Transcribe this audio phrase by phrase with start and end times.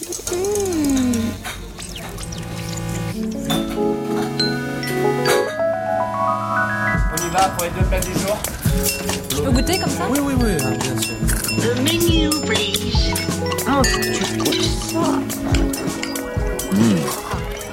[0.00, 0.04] On
[7.16, 8.38] y va pour les deux plats du jour.
[9.30, 11.16] Je peux goûter comme ça Oui, oui, oui, bien sûr.
[11.58, 13.12] The menu, please.
[13.68, 15.18] Oh, tu goûtes ça.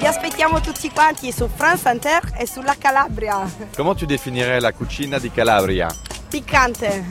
[0.00, 3.48] Vi aspettiamo tutti quanti su France Inter e sulla Calabria.
[3.76, 5.88] Comment tu définirais la cucina di Calabria
[6.28, 7.04] Piccante.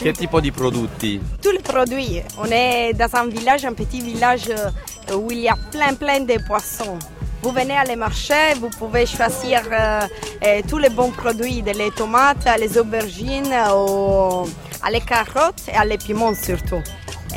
[0.00, 1.20] Che tipo di prodotti?
[1.40, 2.22] Tous les produits.
[2.38, 6.20] On est dans un village, un petit village euh, où il y a plein plein
[6.20, 7.00] de poissons.
[7.42, 10.00] Vous venez à les marchés, vous pouvez choisir euh,
[10.44, 14.48] euh, tous les bons produits, de les tomates, les aubergines, aux,
[14.84, 16.82] à les carottes et à les piments surtout.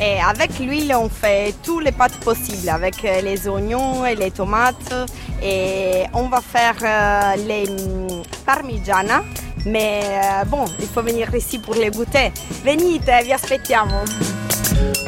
[0.00, 4.94] Et avec l'huile, on fait tous les pâtes possibles, avec les oignons et les tomates.
[5.42, 9.22] Et on va faire euh, les mm, parmigiana.
[9.64, 12.32] Mais euh, bon, il faut venir ici pour les goûter.
[12.64, 14.02] Venite, vi aspettiamo.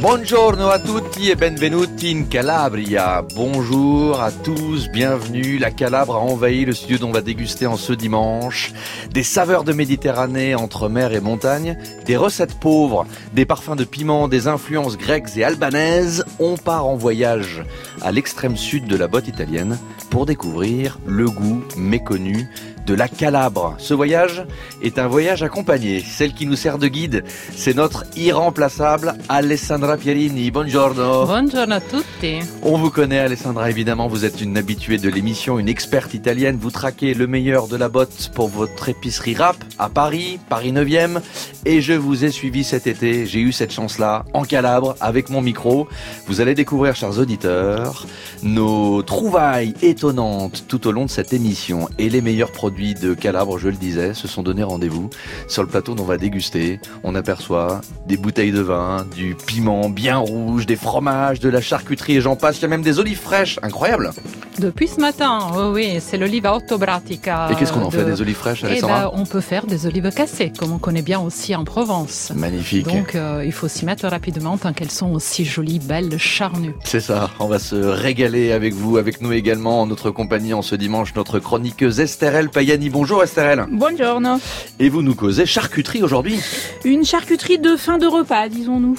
[0.01, 3.25] Buongiorno a tutti e benvenuti in Calabria.
[3.35, 5.59] Bonjour à tous, bienvenue.
[5.59, 8.73] La Calabre a envahi le studio dont on va déguster en ce dimanche.
[9.11, 14.29] Des saveurs de Méditerranée entre mer et montagne, des recettes pauvres, des parfums de piment,
[14.29, 16.25] des influences grecques et albanaises.
[16.39, 17.65] On part en voyage
[18.03, 19.79] à l'extrême sud de la botte italienne
[20.11, 22.49] pour découvrir le goût méconnu
[22.87, 23.75] de la Calabre.
[23.79, 24.45] Ce voyage
[24.83, 26.01] est un voyage accompagné.
[26.01, 27.25] Celle qui nous sert de guide,
[27.57, 30.51] c'est notre irremplaçable Alessandra Pierini.
[30.51, 31.27] Buongiorno.
[31.27, 32.41] Buongiorno a tutti.
[32.63, 36.59] On vous connaît Alessandra, évidemment, vous êtes une habituée de l'émission, une experte italienne.
[36.61, 41.21] Vous traquez le meilleur de la botte pour votre épicerie rap à Paris, Paris 9e.
[41.65, 45.41] Et je vous ai suivi cet été, j'ai eu cette chance-là, en Calabre, avec mon
[45.41, 45.89] micro.
[46.27, 48.07] Vous allez découvrir, chers auditeurs,
[48.43, 51.89] nos trouvailles étonnantes tout au long de cette émission.
[51.99, 55.09] Et les meilleurs produits de Calabre, je le disais, se sont donné rendez-vous
[55.47, 56.81] sur le plateau dont on va déguster.
[57.05, 62.17] On aperçoit des bouteilles de vin, du piment bien rouge, des fromages, de la charcuterie
[62.17, 62.59] et j'en passe.
[62.59, 64.11] Il y a même des olives fraîches, incroyable.
[64.59, 67.49] Depuis ce matin, oui, oui, c'est l'olive autobratica.
[67.51, 69.67] Et qu'est-ce qu'on en de- fait des olives fraîches, Eh Alessandra ben, on peut faire
[69.67, 72.33] des olives cassées, comme on connaît bien aussi en Provence.
[72.35, 72.87] Magnifique.
[72.87, 76.75] Donc, euh, il faut s'y mettre rapidement tant qu'elles sont aussi jolies, belles, charnues.
[76.85, 80.63] C'est ça, on va se régaler avec vous, avec nous également, en notre compagnie en
[80.63, 82.89] ce dimanche, notre chroniqueuse Estherelle Payani.
[82.89, 83.67] Bonjour Estherelle.
[83.71, 84.39] Buongiorno.
[84.79, 86.41] Et vous nous causez charcuterie aujourd'hui
[86.87, 88.99] Une charcuterie de fin de repas, disons-nous.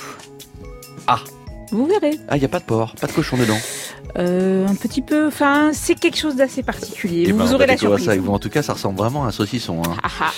[1.07, 1.17] Ah.
[1.71, 2.19] Vous verrez.
[2.27, 3.57] Ah, il n'y a pas de porc, pas de cochon dedans.
[4.19, 7.25] Euh, un petit peu, enfin, c'est quelque chose d'assez particulier.
[7.27, 8.05] Eh vous ben, aurez la surprise.
[8.05, 8.31] ça avec vous.
[8.31, 9.81] En tout cas, ça ressemble vraiment à un saucisson.
[9.83, 9.95] hein.
[10.03, 10.31] Ah ah.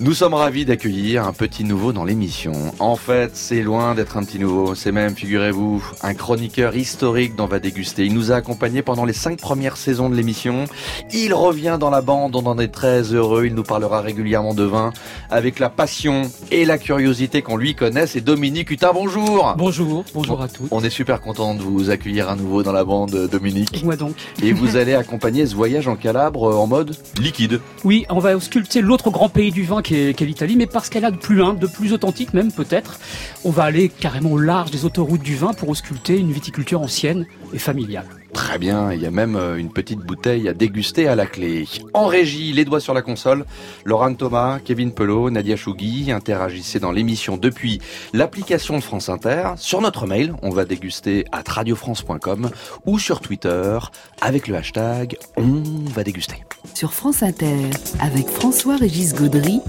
[0.00, 2.52] Nous sommes ravis d'accueillir un petit nouveau dans l'émission.
[2.78, 4.76] En fait, c'est loin d'être un petit nouveau.
[4.76, 8.04] C'est même, figurez-vous, un chroniqueur historique d'On va déguster.
[8.04, 10.66] Il nous a accompagnés pendant les cinq premières saisons de l'émission.
[11.12, 13.46] Il revient dans la bande, on en est très heureux.
[13.46, 14.92] Il nous parlera régulièrement de vin
[15.30, 18.06] avec la passion et la curiosité qu'on lui connaît.
[18.06, 18.92] C'est Dominique Hutin.
[18.94, 19.56] Bonjour.
[19.58, 20.68] Bonjour, bonjour à tous.
[20.70, 23.82] On est super content de vous accueillir à nouveau dans la bande, Dominique.
[23.84, 24.14] Moi donc.
[24.44, 26.94] Et vous allez accompagner ce voyage en Calabre en mode?
[27.20, 27.60] Liquide.
[27.82, 30.66] Oui, on va ausculter l'autre grand pays du vin qui est, qui est l'Italie, mais
[30.66, 32.98] parce qu'elle a de plus humble, de plus authentique même peut-être,
[33.44, 37.26] on va aller carrément au large des autoroutes du vin pour ausculter une viticulture ancienne
[37.54, 38.17] et familiale.
[38.32, 41.66] Très bien, il y a même euh, une petite bouteille à déguster à la clé.
[41.94, 43.44] En régie, les doigts sur la console,
[43.84, 47.80] Laurent Thomas, Kevin Pelot, Nadia Chougui, interagissez dans l'émission depuis
[48.12, 52.50] l'application de France Inter, sur notre mail, on va déguster à radiofrance.com
[52.86, 53.78] ou sur Twitter
[54.20, 56.42] avec le hashtag on va déguster.
[56.74, 59.60] Sur France Inter, avec François-Régis Gaudry,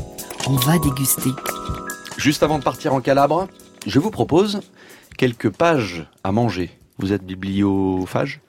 [0.47, 1.29] on va déguster.
[2.17, 3.47] Juste avant de partir en Calabre,
[3.85, 4.59] je vous propose
[5.17, 6.78] quelques pages à manger.
[6.99, 8.41] Vous êtes bibliophage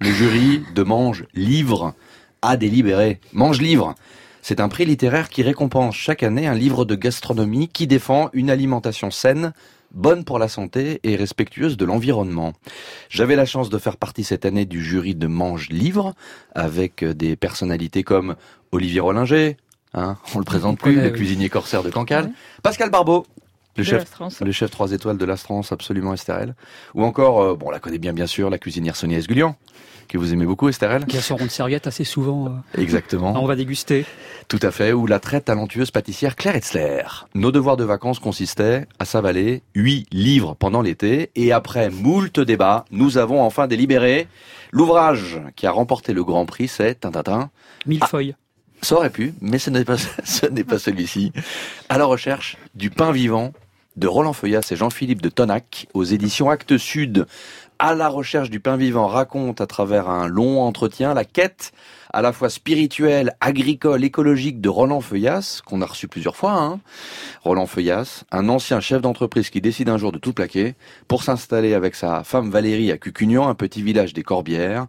[0.00, 1.94] Le jury de Mange Livre
[2.40, 3.20] a délibéré.
[3.32, 3.94] Mange Livre
[4.40, 8.48] c'est un prix littéraire qui récompense chaque année un livre de gastronomie qui défend une
[8.48, 9.52] alimentation saine,
[9.92, 12.54] bonne pour la santé et respectueuse de l'environnement.
[13.10, 16.14] J'avais la chance de faire partie cette année du jury de Mange Livre
[16.54, 18.36] avec des personnalités comme
[18.72, 19.58] Olivier Rollinger,
[19.92, 21.12] hein, on le présente plus, le oui.
[21.12, 22.30] cuisinier corsaire de Cancale,
[22.62, 23.26] Pascal Barbeau,
[23.78, 24.04] le chef,
[24.40, 26.54] le chef 3 étoiles de l'Astrance, absolument Estherelle.
[26.94, 29.56] Ou encore, euh, bon, on la connaît bien bien sûr, la cuisinière Sonia Esgulian,
[30.08, 31.04] que vous aimez beaucoup Estherelle.
[31.06, 32.46] Qui a son rond de serviette assez souvent.
[32.46, 33.34] euh, Exactement.
[33.42, 34.04] on va déguster.
[34.48, 37.02] Tout à fait, ou la très talentueuse pâtissière Claire Etzler.
[37.34, 42.84] Nos devoirs de vacances consistaient à s'avaler huit livres pendant l'été, et après moult débats,
[42.90, 44.26] nous avons enfin délibéré.
[44.72, 47.50] L'ouvrage qui a remporté le grand prix, c'est Tintatin.
[47.86, 48.06] Mille Ah.
[48.06, 48.34] feuilles.
[48.80, 51.32] Ça aurait pu, mais ce n'est pas, ce n'est pas celui-ci.
[51.88, 53.52] À la recherche du pain vivant
[53.98, 57.26] de Roland Feuillas et Jean-Philippe de Tonac aux éditions Actes Sud.
[57.80, 61.72] à la recherche du pain vivant raconte à travers un long entretien la quête
[62.12, 66.52] à la fois spirituelle, agricole, écologique de Roland Feuillas, qu'on a reçu plusieurs fois.
[66.52, 66.80] Hein.
[67.42, 70.74] Roland Feuillas, un ancien chef d'entreprise qui décide un jour de tout plaquer
[71.06, 74.86] pour s'installer avec sa femme Valérie à Cucugnan, un petit village des Corbières.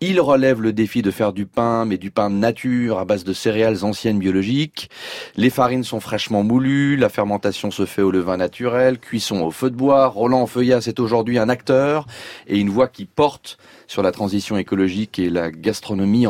[0.00, 3.32] Il relève le défi de faire du pain, mais du pain nature à base de
[3.32, 4.90] céréales anciennes biologiques.
[5.36, 9.70] Les farines sont fraîchement moulues, la fermentation se fait au levain naturel, cuisson au feu
[9.70, 10.06] de bois.
[10.06, 12.06] Roland Feuillas est aujourd'hui un acteur
[12.46, 16.26] et une voix qui porte sur la transition écologique et la gastronomie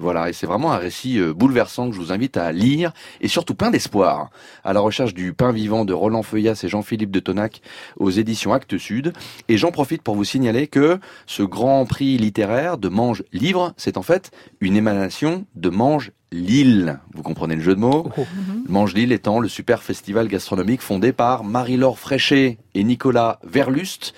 [0.00, 3.28] Voilà, et c'est vraiment un récit euh, bouleversant que je vous invite à lire et
[3.28, 4.30] surtout plein d'espoir.
[4.64, 7.60] À la recherche du pain vivant de Roland Feuillas et Jean-Philippe de Tonac
[7.96, 9.12] aux éditions Actes Sud.
[9.48, 13.96] Et j'en profite pour vous signaler que ce grand prix littéraire de Mange Livre, c'est
[13.96, 14.30] en fait
[14.60, 17.00] une émanation de Mange Lille.
[17.14, 18.10] Vous comprenez le jeu de mots
[18.68, 24.14] Mange Lille étant le super festival gastronomique fondé par Marie-Laure Fréchet et Nicolas Verlust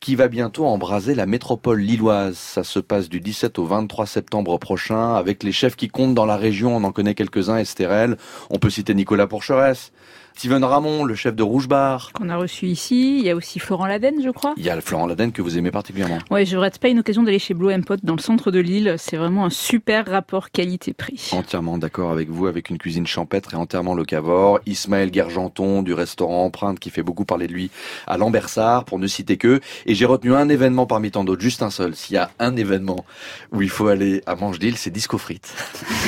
[0.00, 2.36] qui va bientôt embraser la métropole lilloise.
[2.36, 6.26] Ça se passe du 17 au 23 septembre prochain avec les chefs qui comptent dans
[6.26, 6.76] la région.
[6.76, 8.18] On en connaît quelques-uns, Estérel.
[8.50, 9.92] On peut citer Nicolas Porcheresse.
[10.36, 12.10] Steven Ramon, le chef de Rouge Bar.
[12.12, 13.18] Qu'on a reçu ici.
[13.20, 14.52] Il y a aussi Florent Laden, je crois.
[14.56, 16.18] Il y a le Florent Laden que vous aimez particulièrement.
[16.30, 18.96] Ouais, je rate pas une occasion d'aller chez Blue Pot dans le centre de Lille.
[18.98, 21.30] C'est vraiment un super rapport qualité-prix.
[21.32, 24.58] Entièrement d'accord avec vous, avec une cuisine champêtre et entièrement locavore.
[24.66, 27.70] Ismaël Guergenton du restaurant Empreinte qui fait beaucoup parler de lui
[28.08, 29.60] à Lambersart, pour ne citer que.
[29.86, 31.94] Et j'ai retenu un événement parmi tant d'autres, juste un seul.
[31.94, 33.04] S'il y a un événement
[33.52, 35.54] où il faut aller à Manche d'Île, c'est Disco Frites.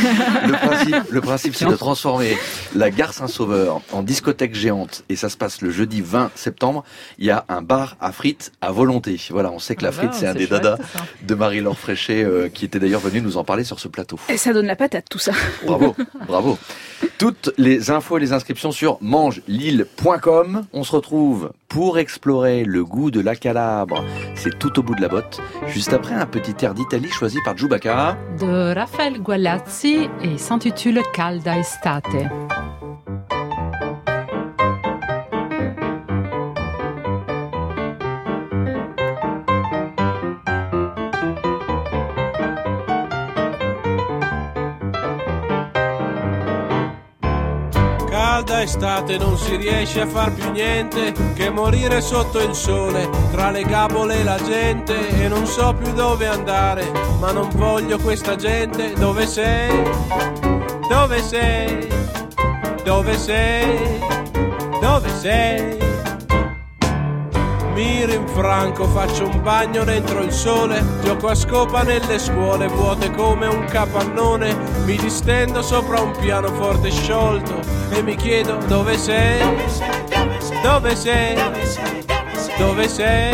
[0.47, 2.37] le principe, le principe c'est de transformer
[2.75, 5.05] la gare Saint-Sauveur en discothèque géante.
[5.11, 6.85] Et ça se passe le jeudi 20 septembre.
[7.19, 9.21] Il y a un bar à frites à volonté.
[9.31, 11.01] Voilà, on sait que la Ah frite, bah, c'est un des chouette, dadas ça.
[11.23, 14.19] de Marie-Laure Fréchet, euh, qui était d'ailleurs venue nous en parler sur ce plateau.
[14.31, 15.33] Et ça donne la patate, tout ça.
[15.67, 15.95] Bravo,
[16.27, 16.59] bravo.
[17.19, 20.65] Toutes les infos et les inscriptions sur mangelille.com.
[20.73, 24.03] On se retrouve pour explorer le goût de la Calabre.
[24.35, 27.57] C'est tout au bout de la botte, juste après un petit air d'Italie choisi par
[27.57, 28.17] Giubacca.
[28.41, 32.05] De Raphaël Gualazzi et s'intitule Calda Estate.
[48.67, 53.51] Calda estate non si riesce a far più niente che morire sotto il sole, tra
[53.51, 56.91] le gabole e la gente e non so più dove andare,
[57.21, 59.83] ma non voglio questa gente, dove sei?
[60.89, 61.89] Dove sei?
[62.83, 64.01] Dove sei?
[64.81, 65.86] Dove sei?
[67.77, 73.47] Mi rinfranco, faccio un bagno dentro il sole, gioco a scopa nelle scuole vuote come
[73.49, 74.57] un capannone,
[74.87, 79.43] mi distendo sopra un pianoforte sciolto e mi chiedo dove sei?
[80.63, 81.35] Dove sei?
[82.57, 83.33] Dove sei?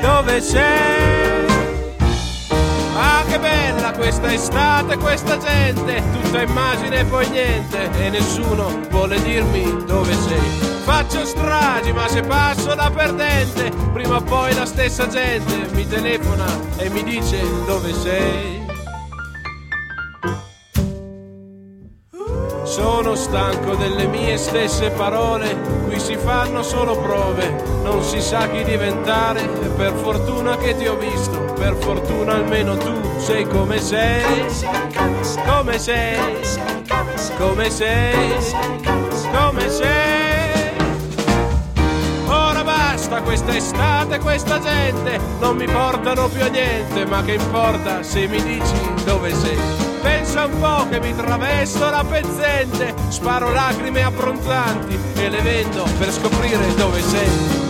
[0.00, 1.46] Dove sei?
[2.96, 9.20] Ah che bella questa estate, questa gente, tutta immagine e poi niente e nessuno vuole
[9.20, 10.75] dirmi dove sei.
[10.86, 16.46] Faccio stragi ma se passo da perdente, prima o poi la stessa gente mi telefona
[16.76, 18.64] e mi dice dove sei.
[22.62, 25.56] Sono stanco delle mie stesse parole,
[25.88, 29.44] qui si fanno solo prove, non si sa chi diventare,
[29.76, 34.46] per fortuna che ti ho visto, per fortuna almeno tu sei come sei,
[35.46, 36.16] come sei,
[37.36, 38.34] come sei,
[39.32, 40.15] come sei.
[40.15, 40.15] Ora
[43.06, 48.26] basta questa estate, questa gente, non mi portano più a niente, ma che importa se
[48.26, 49.56] mi dici dove sei.
[50.02, 56.10] Pensa un po' che mi travesto la pezzente, sparo lacrime abbronzanti e le vendo per
[56.10, 57.65] scoprire dove sei.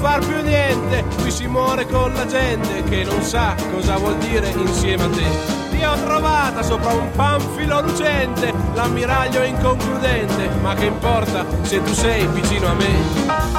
[0.00, 1.04] Far più niente.
[1.20, 5.68] Qui si muore con la gente che non sa cosa vuol dire insieme a te.
[5.70, 12.26] Ti ho trovata sopra un panfilo lucente, l'ammiraglio inconcludente, ma che importa se tu sei
[12.26, 13.49] vicino a me?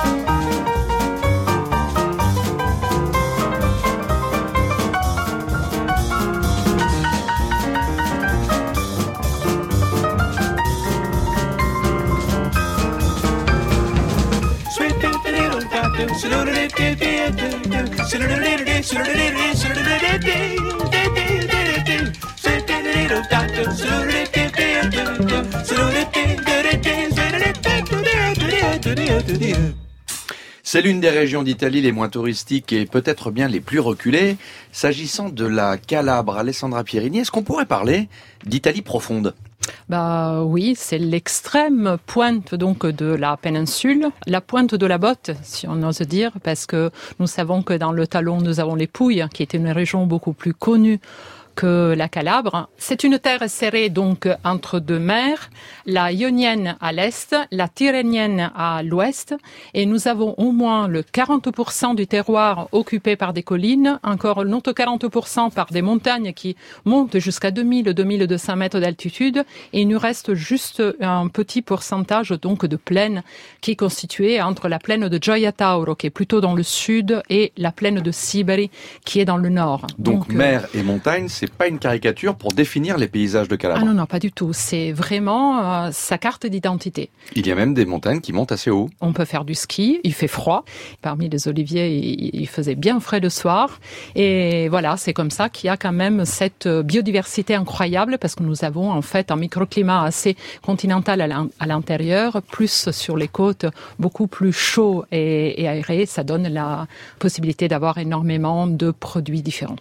[30.64, 34.38] C'est l'une des régions d'Italie les moins touristiques et peut-être bien les plus reculées.
[34.72, 38.08] S'agissant de la Calabre, Alessandra Pierini, est-ce qu'on pourrait parler
[38.46, 39.34] d'Italie profonde?
[39.90, 45.68] Bah oui, c'est l'extrême pointe donc de la péninsule, la pointe de la botte, si
[45.68, 49.26] on ose dire, parce que nous savons que dans le talon nous avons les Pouilles,
[49.34, 51.00] qui est une région beaucoup plus connue
[51.56, 52.70] que la Calabre.
[52.78, 55.50] C'est une terre serrée donc entre deux mers,
[55.86, 59.36] la ionienne à l'est, la tyrrhénienne à l'ouest,
[59.74, 64.72] et nous avons au moins le 40% du terroir occupé par des collines, encore l'autre
[64.72, 66.56] 40% par des montagnes qui
[66.86, 69.44] montent jusqu'à 2000-2200 mètres d'altitude,
[69.74, 73.24] et il nous reste juste un petit pourcentage donc de plaine
[73.62, 77.22] qui est constituée entre la plaine de Gioia Tauro, qui est plutôt dans le sud,
[77.30, 78.70] et la plaine de Sibari,
[79.06, 79.88] qui est dans le nord.
[79.98, 83.82] Donc, mer et montagne, c'est pas une caricature pour définir les paysages de Calabre.
[83.82, 84.54] Ah non, non, pas du tout.
[84.54, 87.10] C'est vraiment euh, sa carte d'identité.
[87.36, 88.92] Il y a même des montagnes qui montent assez haut.
[89.02, 90.64] On peut faire du ski, il fait froid.
[91.02, 93.80] Parmi les oliviers, il faisait bien frais le soir.
[94.14, 98.44] Et voilà, c'est comme ça qu'il y a quand même cette biodiversité incroyable parce que
[98.44, 101.22] nous avons en fait un microclimat assez continental
[101.60, 103.66] à l'intérieur, plus sur les côtes,
[103.98, 106.06] beaucoup plus chaud et, et aéré.
[106.06, 106.86] Ça donne la
[107.18, 109.78] possibilité d'avoir énormément de produits différents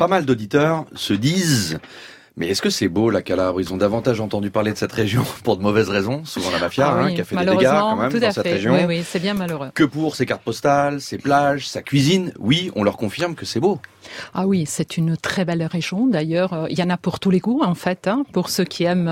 [0.00, 1.78] pas mal d'auditeurs se disent
[2.38, 5.24] mais est-ce que c'est beau la Calabre Ils ont davantage entendu parler de cette région
[5.44, 7.96] pour de mauvaises raisons, souvent la mafia ah hein, qui a fait des dégâts quand
[7.96, 8.72] même dans cette région.
[8.72, 9.68] Oui, oui, c'est bien malheureux.
[9.74, 13.60] Que pour ses cartes postales, ses plages, sa cuisine, oui, on leur confirme que c'est
[13.60, 13.78] beau.
[14.34, 16.06] Ah oui, c'est une très belle région.
[16.06, 18.08] D'ailleurs, euh, il y en a pour tous les goûts en fait.
[18.08, 18.24] Hein.
[18.32, 19.08] Pour ceux qui aiment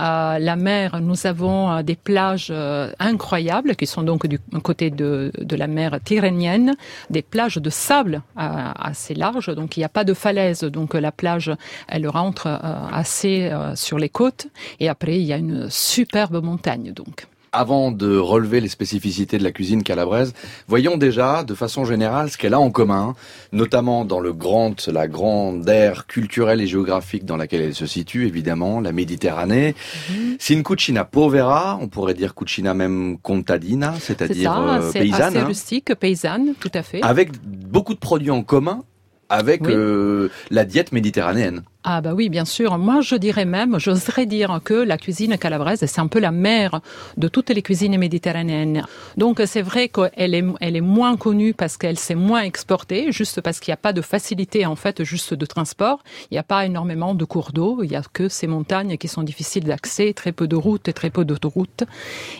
[0.00, 2.52] euh, la mer, nous avons euh, des plages
[2.98, 6.74] incroyables qui sont donc du côté de, la mer tyrrhénienne,
[7.10, 9.54] des plages de sable assez larges.
[9.54, 11.52] Donc il n'y a pas de falaise, donc la plage
[11.88, 12.46] elle rentre
[12.92, 14.48] assez sur les côtes.
[14.80, 17.26] Et après il y a une superbe montagne donc
[17.56, 20.34] avant de relever les spécificités de la cuisine calabraise,
[20.68, 23.14] voyons déjà, de façon générale, ce qu'elle a en commun,
[23.52, 28.26] notamment dans le grand, la grande aire culturelle et géographique dans laquelle elle se situe,
[28.26, 29.74] évidemment, la Méditerranée.
[30.10, 30.36] Mhm.
[30.38, 35.32] C'est une cucina povera, on pourrait dire cucina même contadina, c'est-à-dire euh, paysanne.
[35.32, 35.46] C'est hein.
[35.46, 37.02] rustique, paysanne, tout à fait.
[37.02, 38.82] Avec beaucoup de produits en commun
[39.28, 41.62] avec euh, la diète méditerranéenne.
[41.88, 42.78] Ah bah oui, bien sûr.
[42.78, 46.80] Moi, je dirais même, j'oserais dire que la cuisine calabraise, c'est un peu la mère
[47.16, 48.82] de toutes les cuisines méditerranéennes.
[49.16, 53.40] Donc c'est vrai qu'elle est, elle est moins connue parce qu'elle s'est moins exportée, juste
[53.40, 56.02] parce qu'il n'y a pas de facilité en fait, juste de transport.
[56.32, 57.84] Il n'y a pas énormément de cours d'eau.
[57.84, 60.92] Il n'y a que ces montagnes qui sont difficiles d'accès, très peu de routes et
[60.92, 61.84] très peu d'autoroutes.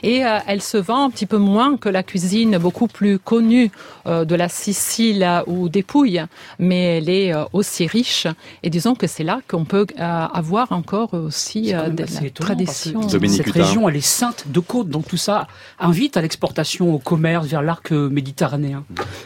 [0.03, 3.71] Et euh, elle se vend un petit peu moins que la cuisine beaucoup plus connue
[4.09, 6.25] euh, de la Sicile ou des Pouilles,
[6.59, 8.27] mais elle est euh, aussi riche.
[8.65, 13.09] Et disons que c'est là qu'on peut euh, avoir encore aussi euh, des traditions.
[13.09, 15.47] Cette région, elle est sainte de côte, donc tout ça
[15.79, 18.85] invite à l'exportation, au commerce vers l'arc méditerranéen.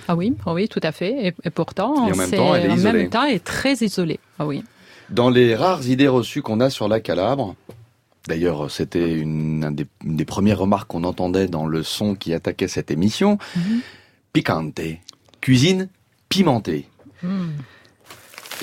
[0.08, 1.34] Ah oui, ah oui, tout à fait.
[1.44, 4.20] Et, pourtant, en même temps, elle est en même temps, est très isolée.
[4.38, 4.64] Ah oui.
[5.10, 7.54] Dans les rares idées reçues qu'on a sur la Calabre,
[8.28, 13.38] D'ailleurs, c'était une, des, premières remarques qu'on entendait dans le son qui attaquait cette émission.
[13.56, 13.80] Mhm.
[14.34, 14.80] Picante,
[15.40, 15.88] cuisine
[16.30, 16.88] pimentée.
[17.22, 17.50] Hmm.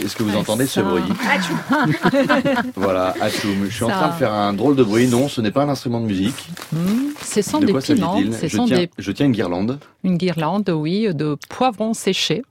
[0.04, 1.04] Est-ce que vous entendez ce bruit
[2.76, 3.66] Voilà, Atchoum.
[3.68, 5.08] Je suis en train de faire un drôle de bruit.
[5.08, 6.50] Non, ce n'est pas un instrument de musique.
[6.72, 6.78] Mmh,
[7.24, 8.20] ce sont des piments.
[8.20, 9.80] Je, tiens, je tiens une guirlande.
[10.04, 12.44] Une guirlande, oui, de poivrons séchés.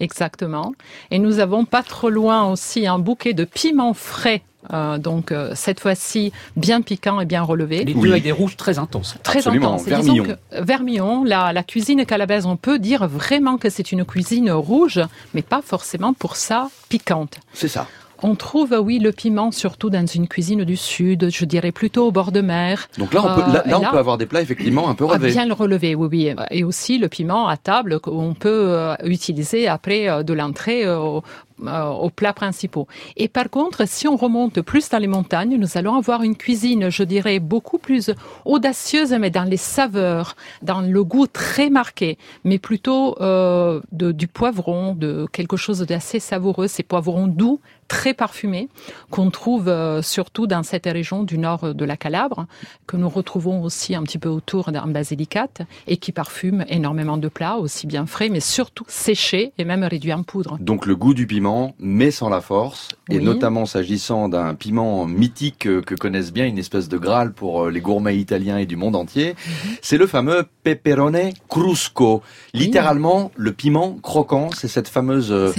[0.00, 0.72] Exactement.
[1.10, 4.42] Et nous avons pas trop loin aussi un bouquet de piments frais
[4.72, 7.84] euh, donc euh, cette fois-ci bien piquant et bien relevé.
[7.84, 9.16] Les deux avec des rouges très intenses.
[9.22, 9.86] Très Absolument, intenses.
[9.86, 10.36] Vermillon.
[10.52, 15.00] vermillon, la, la cuisine calabaise, on peut dire vraiment que c'est une cuisine rouge,
[15.34, 17.38] mais pas forcément pour ça piquante.
[17.52, 17.86] C'est ça.
[18.22, 22.10] On trouve, oui, le piment surtout dans une cuisine du sud, je dirais plutôt au
[22.10, 22.88] bord de mer.
[22.96, 25.32] Donc là, on peut, là, euh, on peut avoir des plats effectivement un peu relevés.
[25.32, 26.34] Bien le relever, oui, oui.
[26.50, 30.86] Et aussi le piment à table qu'on peut utiliser après de l'entrée
[31.62, 32.88] euh, aux plats principaux.
[33.16, 36.90] Et par contre, si on remonte plus dans les montagnes, nous allons avoir une cuisine,
[36.90, 38.10] je dirais, beaucoup plus
[38.44, 44.26] audacieuse, mais dans les saveurs, dans le goût très marqué, mais plutôt euh, de, du
[44.26, 48.68] poivron, de quelque chose d'assez savoureux, ces poivrons doux, très parfumés,
[49.10, 52.46] qu'on trouve euh, surtout dans cette région du nord de la Calabre,
[52.86, 57.28] que nous retrouvons aussi un petit peu autour d'un Basilicate, et qui parfume énormément de
[57.28, 60.56] plats, aussi bien frais, mais surtout séchés et même réduits en poudre.
[60.60, 61.43] Donc le goût du piment
[61.78, 66.88] mais sans la force, et notamment s'agissant d'un piment mythique que connaissent bien, une espèce
[66.88, 69.34] de graal pour euh, les gourmets italiens et du monde entier,
[69.82, 72.22] c'est le fameux peperone crusco.
[72.54, 75.52] Littéralement, le piment croquant, c'est cette fameuse euh,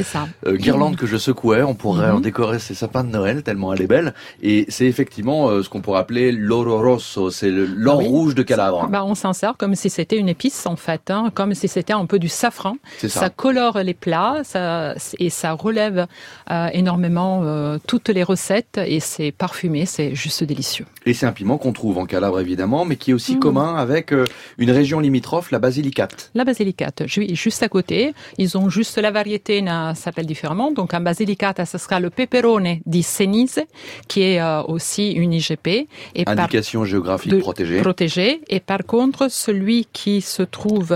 [0.47, 1.61] euh, guirlande que je secouais.
[1.63, 2.21] On pourrait en Mhm.
[2.21, 4.13] décorer ses sapins de Noël tellement elle est belle.
[4.41, 8.07] Et c'est effectivement euh, ce qu'on pourrait appeler l'oro rosso, c'est l'or Oui.
[8.07, 8.87] rouge de Calabre.
[8.89, 11.93] Bah, on s'en sert comme si c'était une épice en fait, hein, comme si c'était
[11.93, 12.77] un peu du safran.
[13.07, 13.29] Ça.
[13.29, 19.31] colore les plats ça, et ça relève euh, énormément euh, toutes les recettes et c'est
[19.31, 20.85] parfumé, c'est juste délicieux.
[21.05, 23.39] Et c'est un piment qu'on trouve en Calabre évidemment, mais qui est aussi Mhm.
[23.39, 24.25] commun avec euh,
[24.57, 26.31] une région limitrophe, la Basilicate.
[26.35, 30.71] La Basilicate, ju- juste à côté, ils ont juste la variété na- s'appelle différemment.
[30.71, 33.61] Donc en Basilicata, ce sera le peperone di Senise,
[34.07, 35.87] qui est euh, aussi une IGP.
[36.15, 37.81] Et par- Indication géographique de- protégée.
[37.81, 38.41] protégé.
[38.49, 40.95] Et par contre, celui qui se trouve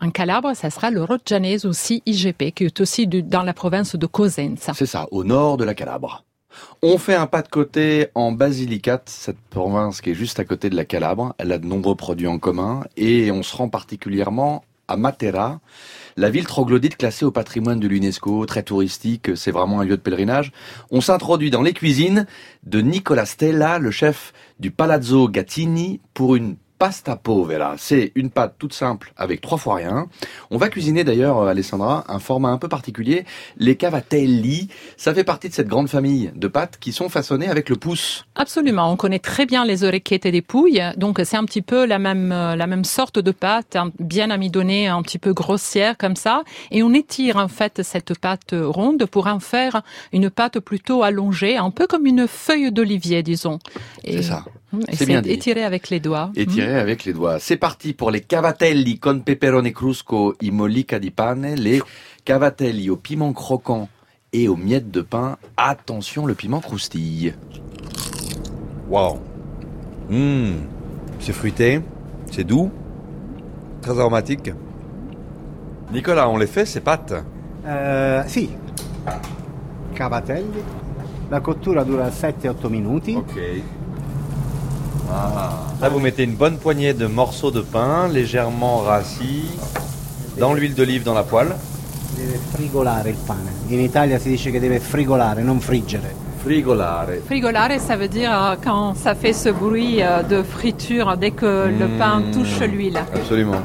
[0.00, 4.06] en Calabre, ça sera le Roggianese aussi IGP, qui est aussi dans la province de
[4.06, 4.72] Cosenza.
[4.74, 6.24] C'est ça, au nord de la Calabre.
[6.82, 10.70] On fait un pas de côté en Basilicate, cette province qui est juste à côté
[10.70, 11.34] de la Calabre.
[11.38, 15.60] Elle a de nombreux produits en commun et on se rend particulièrement à Matera,
[16.16, 20.02] la ville troglodyte classée au patrimoine de l'UNESCO, très touristique, c'est vraiment un lieu de
[20.02, 20.52] pèlerinage.
[20.90, 22.26] On s'introduit dans les cuisines
[22.64, 27.74] de Nicola Stella, le chef du Palazzo Gattini, pour une pasta povera.
[27.78, 30.06] C'est une pâte toute simple avec trois fois rien.
[30.50, 33.24] On va cuisiner d'ailleurs, euh, Alessandra, un format un peu particulier,
[33.56, 34.68] les cavatelli.
[34.96, 38.24] Ça fait partie de cette grande famille de pâtes qui sont façonnées avec le pouce.
[38.34, 41.98] Absolument, on connaît très bien les orecchiettes des pouilles, donc c'est un petit peu la
[41.98, 46.16] même euh, la même sorte de pâte, un- bien amidonnée, un petit peu grossière comme
[46.16, 51.02] ça, et on étire en fait cette pâte ronde pour en faire une pâte plutôt
[51.02, 53.58] allongée, un peu comme une feuille d'olivier, disons.
[54.04, 54.44] Et- C'est ça.
[54.88, 55.30] Et C'est bien dit.
[55.30, 56.30] étiré avec les doigts.
[56.36, 57.38] Et tiré avec les doigts.
[57.38, 61.82] C'est parti pour les cavatelli con peperone crusco i mollica di pane, les
[62.24, 63.88] cavatelli au piment croquant
[64.32, 65.36] et aux miettes de pain.
[65.56, 67.34] Attention, le piment croustille.
[68.88, 69.18] Waouh.
[70.10, 70.54] Hum,
[71.18, 71.80] c'est fruité,
[72.30, 72.70] c'est doux,
[73.82, 74.52] très aromatique.
[75.92, 77.14] Nicolas, on les fait ces pâtes?
[77.66, 78.50] Eh, sì,
[79.94, 80.62] cavatelli.
[81.28, 83.14] La cottura dura 7-8 minuti.
[83.14, 83.40] Ok.
[85.80, 89.50] Là, vous mettez une bonne poignée de morceaux de pain légèrement rassis
[90.38, 91.54] dans l'huile d'olive dans la poêle.
[92.16, 93.50] Deve frigolare il pane.
[93.70, 96.14] In Italia si dice che deve frigolare, non friggere.
[96.42, 97.20] Frigolare.
[97.26, 101.66] Frigolare, ça veut dire euh, quand ça fait ce bruit euh, de friture dès que
[101.68, 101.98] le Mmh.
[101.98, 102.98] pain touche l'huile.
[103.14, 103.60] Absolument.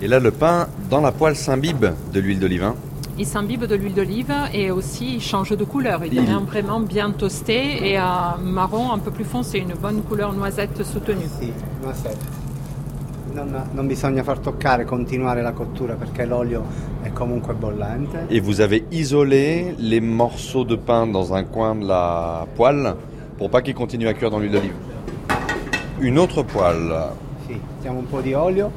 [0.00, 2.64] Et là, le pain dans la poêle s'imbibe de l'huile d'olive.
[2.64, 2.74] hein.
[3.18, 6.02] Il s'imbibe de l'huile d'olive et aussi il change de couleur.
[6.04, 8.02] Il Il- devient vraiment bien toasté et euh,
[8.42, 11.26] marron un peu plus foncé, une bonne couleur noisette soutenue.
[11.38, 12.40] Sì, noisette.
[13.34, 16.64] Non, non bisogna far toccare, continuare la cottura perché l'olio
[17.02, 18.26] è comunque bollente.
[18.30, 22.94] Et vous avez isolé les morceaux de pain dans un coin de la poêle
[23.38, 24.74] pour pas qu'ils continuent à cuire dans l'huile d'olive.
[26.00, 26.92] Une autre poêle.
[27.46, 28.70] Sì, mettiamo un po' di olio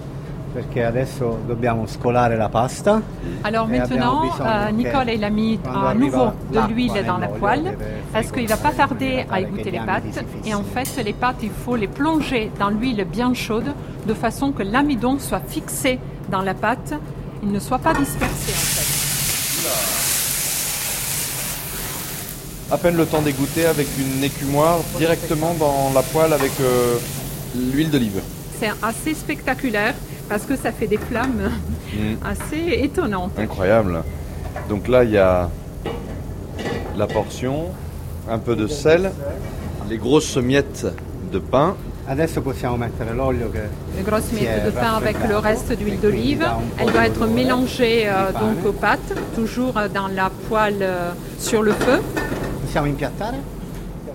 [0.55, 3.01] perché adesso dobbiamo scolare la pasta.
[3.41, 7.77] Alors E maintenant, euh, Nicole il a mis à nouveau de l'huile dans la poêle
[8.13, 10.23] parce qu'il va pas tarder à égoutter les pâtes?
[10.45, 13.73] Et en fait, les pâtes, il faut les plonger dans l'huile bien chaude
[14.07, 15.99] de façon que l'amidon soit fixé
[16.31, 16.93] dans la pâte,
[17.43, 18.95] il ne soit pas dispersé en fait.
[22.73, 26.95] À peine le temps d'égoutter avec une écumoire directement dans la poêle avec euh,
[27.73, 28.21] l'huile d'olive.
[28.57, 29.93] C'est assez spectaculaire
[30.29, 31.51] parce que ça fait des flammes
[31.95, 32.15] Mm.
[32.25, 33.37] assez étonnantes.
[33.39, 34.03] Incroyable.
[34.69, 35.49] Donc là, il y a
[36.97, 37.67] la portion,
[38.29, 39.11] un peu de sel,
[39.89, 40.85] les grosses miettes
[41.31, 41.75] de pain.
[42.07, 43.63] Adesso possiamo mettere l'olio che
[43.97, 46.45] Les grosses miettes de pain avec le reste d'huile d'olive.
[46.77, 51.63] Elle doit être mélangée euh, donc aux pâtes, toujours euh, dans la poêle euh, sur
[51.63, 51.99] le feu.
[52.61, 53.33] Possiamo impiattare?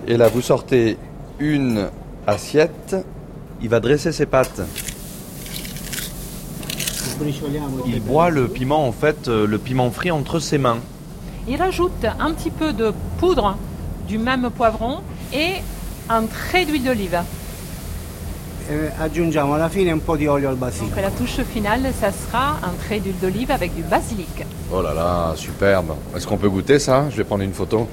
[0.07, 0.97] Et là, vous sortez
[1.39, 1.89] une
[2.25, 2.95] assiette.
[3.61, 4.61] Il va dresser ses pâtes.
[7.85, 10.77] Il broie le piment, en fait, euh, le piment frit entre ses mains.
[11.47, 13.57] Il rajoute un petit peu de poudre
[14.07, 14.99] du même poivron
[15.33, 15.55] et
[16.09, 17.19] un trait d'huile d'olive.
[18.69, 20.95] E aggiungiamo alla fine un po' di olio al basilico.
[20.95, 24.45] Donc la touche finale, ça sera un trait d'huile d'olive avec du basilic.
[24.71, 25.95] Oh là là, superbe.
[26.15, 27.09] Est-ce qu'on peut goûter ça?
[27.09, 27.87] Je vais prendre une photo.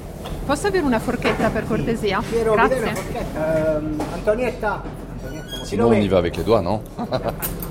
[0.45, 2.21] Posso avere una forchetta per cortesia?
[2.29, 3.01] Piero, mi dai una Grazie.
[3.03, 3.77] forchetta?
[3.77, 4.81] Ehm, Antonietta?
[5.13, 6.81] Antonietta, Sinon, on y va avec les doigts, non?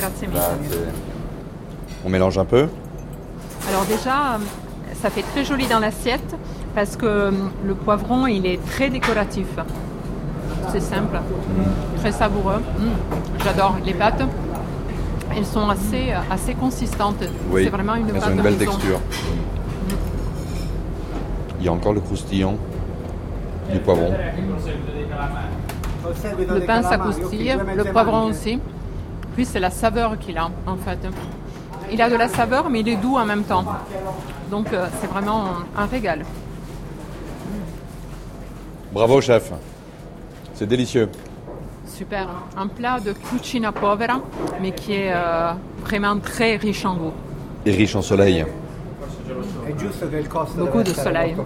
[0.00, 0.36] Grazie mille.
[0.36, 0.78] Grazie.
[2.04, 2.68] On mélange un peu.
[3.68, 4.38] Alors déjà,
[5.02, 6.34] ça fait très joli dans l'assiette
[6.74, 7.30] parce que euh,
[7.66, 9.46] le poivron, il est très décoratif.
[10.72, 11.18] C'est simple,
[11.98, 12.58] très savoureux.
[12.78, 14.22] Mm, J'adore les pâtes.
[15.36, 17.22] Elles sont assez, euh, assez consistantes.
[17.50, 18.70] Oui, C'est vraiment une elles pâte ont une belle maison.
[18.72, 19.00] texture.
[21.60, 22.56] Il y a encore le croustillant
[23.70, 24.14] du poivron.
[26.48, 28.58] Le pain s'acoustille, le poivron aussi.
[29.34, 30.98] Puis c'est la saveur qu'il a en fait.
[31.92, 33.64] Il a de la saveur mais il est doux en même temps.
[34.50, 36.24] Donc euh, c'est vraiment un, un régal.
[38.92, 39.52] Bravo chef.
[40.54, 41.08] C'est délicieux.
[41.86, 42.28] Super.
[42.56, 44.20] Un plat de cucina povera
[44.60, 45.52] mais qui est euh,
[45.84, 47.12] vraiment très riche en goût.
[47.66, 48.44] Et riche en soleil.
[50.56, 51.36] Beaucoup de soleil.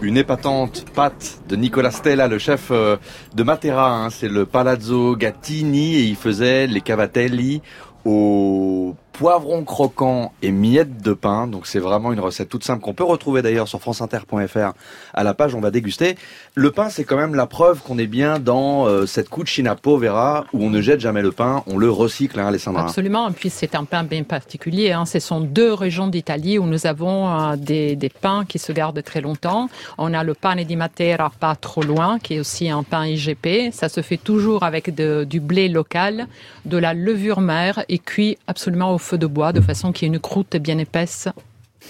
[0.00, 2.96] Une épatante pâte de Nicola Stella, le chef euh,
[3.34, 3.90] de Matera.
[3.90, 4.10] hein.
[4.10, 7.62] C'est le Palazzo Gattini et il faisait les cavatelli
[8.04, 11.48] au poivron croquant et miettes de pain.
[11.48, 14.72] Donc c'est vraiment une recette toute simple qu'on peut retrouver d'ailleurs sur franceinter.fr
[15.12, 16.16] à la page on va déguster.
[16.54, 20.44] Le pain c'est quand même la preuve qu'on est bien dans euh, cette cucina povera
[20.52, 22.84] où on ne jette jamais le pain, on le recycle hein, Alessandra.
[22.84, 23.28] Absolument.
[23.28, 24.92] Et puis c'est un pain bien particulier.
[24.92, 25.04] Hein.
[25.04, 29.02] Ce sont deux régions d'Italie où nous avons euh, des, des pains qui se gardent
[29.02, 29.68] très longtemps.
[29.98, 33.72] On a le pane di Matera pas trop loin, qui est aussi un pain IGP.
[33.72, 36.28] Ça se fait toujours avec de- du blé local,
[36.66, 40.10] de la levure mère et cuit absolument au feu de bois de façon qu'il y
[40.10, 41.28] ait une croûte bien épaisse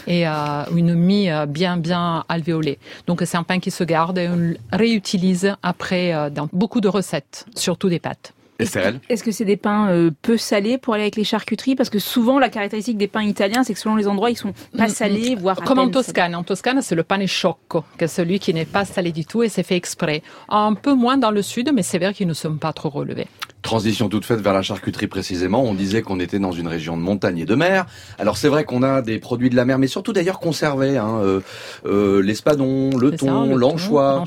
[0.07, 0.33] et euh,
[0.77, 2.79] une mie euh, bien bien alvéolée.
[3.07, 6.81] Donc c'est un pain qui se garde et on le réutilise après euh, dans beaucoup
[6.81, 8.33] de recettes, surtout des pâtes.
[8.61, 11.77] Est-ce que c'est des pains euh, peu salés pour aller avec les charcuteries?
[11.77, 14.53] Parce que souvent, la caractéristique des pains italiens, c'est que selon les endroits, ils sont
[14.77, 15.39] pas Mm, salés, mm.
[15.39, 15.93] voire à Comme en salés.
[15.93, 16.35] Toscane.
[16.35, 19.45] En Toscane, c'est le pane sciocco, que est celui qui n'est pas salé du tout
[19.45, 20.23] et c'est fait exprès.
[20.49, 23.29] Un peu moins dans le sud, mais c'est vrai qu'ils ne sont pas trop relevés.
[23.63, 25.63] Transition toute faite vers la charcuterie précisément.
[25.65, 27.87] On disait qu'on était dans une région de montagne et de mer.
[28.19, 30.97] Alors c'est vrai qu'on a des produits de la mer, mais surtout d'ailleurs conservés.
[30.97, 31.41] Hein, euh,
[31.85, 34.23] euh, l'espadon, le thon, l'anchois.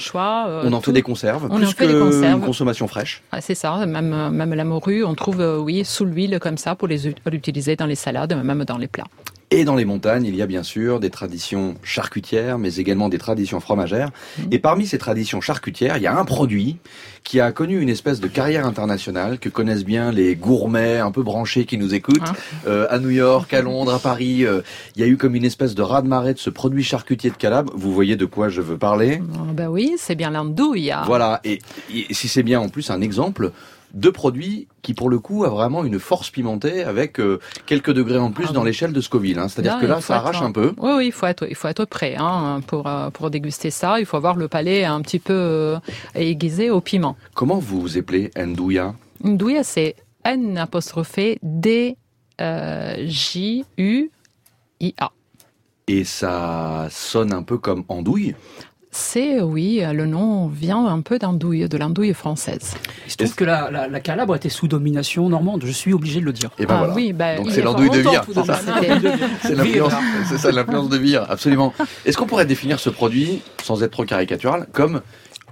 [0.49, 0.87] euh, on en tout.
[0.87, 2.39] fait des conserves, On plus en fait des conserves.
[2.39, 3.23] une consommation fraîche.
[3.31, 6.57] Ah, c'est ça, même, euh, même la morue, on trouve, euh, oui, sous l'huile comme
[6.57, 9.05] ça pour les l'utiliser dans les salades, même dans les plats.
[9.53, 13.17] Et dans les montagnes, il y a bien sûr des traditions charcutières, mais également des
[13.17, 14.09] traditions fromagères.
[14.37, 14.43] Mmh.
[14.51, 16.77] Et parmi ces traditions charcutières, il y a un produit
[17.23, 21.21] qui a connu une espèce de carrière internationale, que connaissent bien les gourmets un peu
[21.21, 22.21] branchés qui nous écoutent.
[22.25, 22.33] Ah.
[22.67, 24.61] Euh, à New York, à Londres, à Paris, euh,
[24.95, 27.73] il y a eu comme une espèce de raz-de-marée de ce produit charcutier de Calabre.
[27.75, 29.21] Vous voyez de quoi je veux parler
[29.53, 30.93] ben oui, c'est bien l'andouille.
[31.05, 31.59] Voilà, et,
[31.93, 33.51] et si c'est bien en plus un exemple
[33.93, 38.17] de produit qui pour le coup a vraiment une force pimentée avec euh, quelques degrés
[38.17, 39.37] en plus dans l'échelle de Scoville.
[39.39, 39.47] hein.
[39.47, 40.73] C'est-à-dire que là, ça être- arrache un peu.
[40.77, 43.99] Oui, oui, il faut être, il faut être prêt hein, pour, euh, pour déguster ça.
[43.99, 45.79] Il faut avoir le palais un petit peu euh,
[46.15, 47.15] aiguisé au piment.
[47.33, 48.95] Comment vous vous appelez Ndouya?
[49.23, 51.97] Douille, c'est N apostrophé D
[52.39, 54.09] euh, J U
[54.79, 55.11] I A.
[55.87, 58.35] Et ça sonne un peu comme andouille?
[58.93, 62.73] C'est, oui, le nom vient un peu d'andouille, de l'andouille française.
[63.05, 66.19] Il se trouve que la, la, la Calabre était sous domination normande, je suis obligé
[66.19, 66.49] de le dire.
[66.59, 66.93] Et ben Ah voilà.
[66.93, 68.23] oui, bah, Donc c'est est l'andouille de Vire.
[68.27, 69.15] c'est ça dominant.
[69.41, 69.93] C'est l'influence,
[70.27, 71.73] c'est ça l'influence de Vire, absolument.
[72.05, 75.01] Est-ce qu'on pourrait définir ce produit, sans être trop caricatural, comme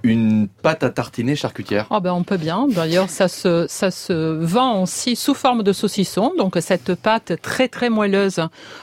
[0.02, 2.66] une pâte à tartiner charcutière Ah ben on peut bien.
[2.68, 6.32] D'ailleurs, ça se ça se vend aussi sous forme de saucisson.
[6.38, 8.40] Donc cette pâte très très moelleuse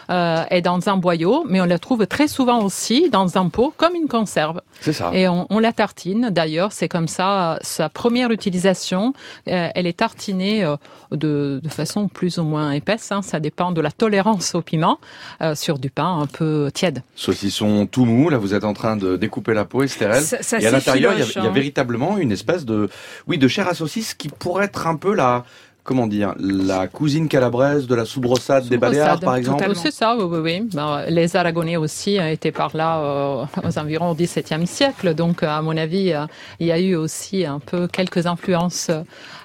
[0.10, 3.74] euh, est dans un boyau, mais on la trouve très souvent aussi dans un pot
[3.78, 4.62] comme une conserve.
[4.82, 5.12] C'est ça.
[5.14, 6.30] Et on, on la tartine.
[6.32, 9.14] D'ailleurs, c'est comme ça sa première utilisation.
[9.48, 10.76] euh, elle est tartinée euh,
[11.12, 13.12] de, de façon plus ou moins épaisse.
[13.12, 13.22] hein.
[13.22, 15.00] ça dépend de la tolérance au piment
[15.42, 17.02] euh, sur du pain un peu tiède.
[17.16, 20.22] Saucisson tout mou, là vous êtes en train de découper la peau, Estérel.
[20.22, 21.54] Ça- ça Et à l'intérieur, il y, a- s'effiloche, il y a hein.
[21.54, 22.90] véritablement une espèce de,
[23.28, 25.46] oui, de chair à saucisse qui pourrait être un peu la,
[25.84, 29.60] comment dire, la cousine calabraise de la soubrossade des Baléares, par exemple.
[29.60, 29.82] totalement.
[29.82, 30.40] C'est ça, oui, oui.
[30.44, 30.70] oui.
[30.74, 35.14] Ben, les Aragonais aussi euh, étaient par là euh, aux environs du XVIIe siècle.
[35.16, 36.26] Donc, à mon avis, euh,
[36.60, 38.92] il y a eu aussi un peu quelques influences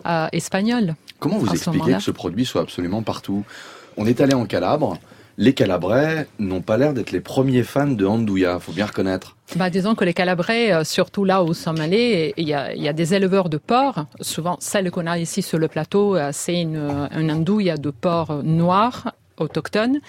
[0.06, 0.94] euh, espagnoles.
[1.20, 3.44] Comment vous ce expliquez que ce produit soit absolument partout?
[3.96, 4.98] On est allé en Calabre.
[5.38, 9.36] Les Calabrais n'ont pas l'air d'être les premiers fans de Andouilla, faut bien reconnaître.
[9.56, 12.92] Bah, disons que les Calabrais, euh, surtout là où nous sommes allés, il y a,
[12.92, 14.04] des éleveurs de porc.
[14.20, 18.42] Souvent, celle qu'on a ici sur le plateau, euh, c'est une, une andouille de porc
[18.42, 20.00] noir autochtone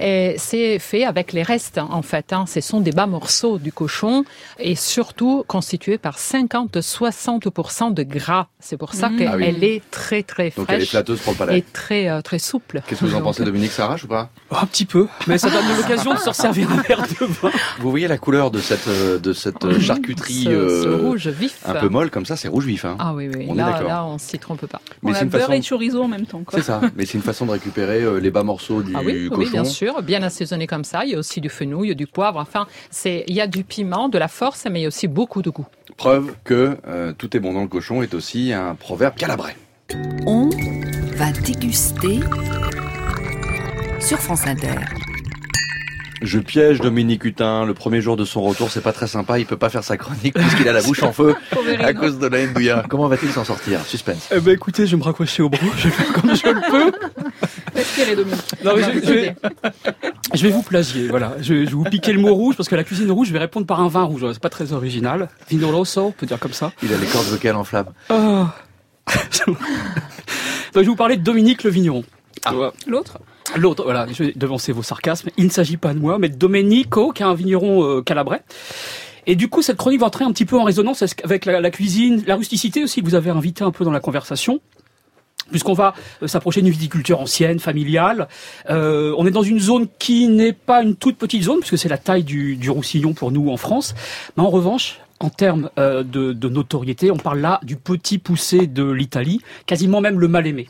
[0.00, 2.44] et c'est fait avec les restes en fait hein.
[2.46, 4.24] ce sont des bas morceaux du cochon
[4.58, 9.16] et surtout constitués par 50-60% de gras c'est pour ça Mmh.
[9.16, 9.44] qu'elle Ah oui.
[9.64, 11.58] est très très Donc elle est fraîche flatteuse pour le palais.
[11.58, 14.30] et très euh, très souple Qu'est-ce que vous en Donc, pensez, Dominique Sarrache ou pas
[14.50, 17.50] Un petit peu, mais ça donne l'occasion de se servir un verre de vin.
[17.80, 21.28] Vous voyez la couleur de cette, euh, de cette euh, charcuterie ce, ce euh, rouge
[21.28, 22.84] vif un peu molle comme ça, c'est rouge vif.
[22.84, 22.96] Hein.
[22.98, 23.88] ah oui oui On est là d'accord.
[23.88, 25.52] là on s'y trompe pas Mais On a beurre façon.
[25.52, 26.42] et chorizo en même temps.
[26.52, 29.28] C'est ça, mais c'est une façon de récupérer euh, les bas morceaux du Ah oui,
[29.50, 31.04] bien sûr, bien assaisonné comme ça.
[31.04, 32.38] Il y a aussi du fenouil, du poivre.
[32.38, 35.08] Enfin, c'est il y a du piment, de la force, mais il y a aussi
[35.08, 35.66] beaucoup de goût.
[35.96, 39.56] Preuve que euh, tout est bon dans le cochon est aussi un proverbe calabrais.
[40.26, 40.48] On
[41.16, 42.20] va déguster
[44.00, 44.76] sur France Inter.
[46.22, 47.64] Je piège Dominique Hutin.
[47.64, 49.38] Le premier jour de son retour, c'est pas très sympa.
[49.38, 51.34] Il peut pas faire sa chronique puisqu'il a la bouche en feu
[51.80, 52.84] à cause de la ndouilla.
[52.88, 53.80] Comment va-t-il s'en sortir?
[53.86, 54.28] Suspense.
[54.34, 56.70] Eh ben écoutez, je vais me raccrocher au brou, je vais faire comme je le
[56.70, 56.92] peux.
[57.74, 58.40] Respirer, Dominique.
[58.64, 59.36] Non, mais je, je vais,
[60.34, 61.34] je vais vous plagier, voilà.
[61.38, 63.38] Je, je vais vous piquer le mot rouge parce que la cuisine rouge, je vais
[63.38, 64.24] répondre par un vin rouge.
[64.32, 65.28] C'est pas très original.
[65.48, 66.72] Vino rosso, on peut dire comme ça.
[66.82, 67.88] Il a les cordes vocales en flamme.
[68.10, 68.46] Oh.
[69.46, 69.56] Donc,
[70.74, 72.04] je vais vous parler de Dominique le vigneron.
[72.86, 73.18] L'autre?
[73.56, 75.30] L'autre, voilà, je vais devancer vos sarcasmes.
[75.36, 78.42] Il ne s'agit pas de moi, mais de Domenico, qui est un vigneron euh, calabrais.
[79.26, 82.22] Et du coup, cette chronique va entrer un petit peu en résonance avec la, cuisine,
[82.26, 84.60] la rusticité aussi que vous avez invité un peu dans la conversation
[85.50, 88.28] puisqu'on va euh, s'approcher d'une viticulture ancienne, familiale.
[88.68, 91.88] Euh, on est dans une zone qui n'est pas une toute petite zone, puisque c'est
[91.88, 93.94] la taille du, du Roussillon pour nous en France.
[94.36, 98.66] Mais en revanche, en termes euh, de, de notoriété, on parle là du petit poussé
[98.66, 100.68] de l'Italie, quasiment même le mal aimé.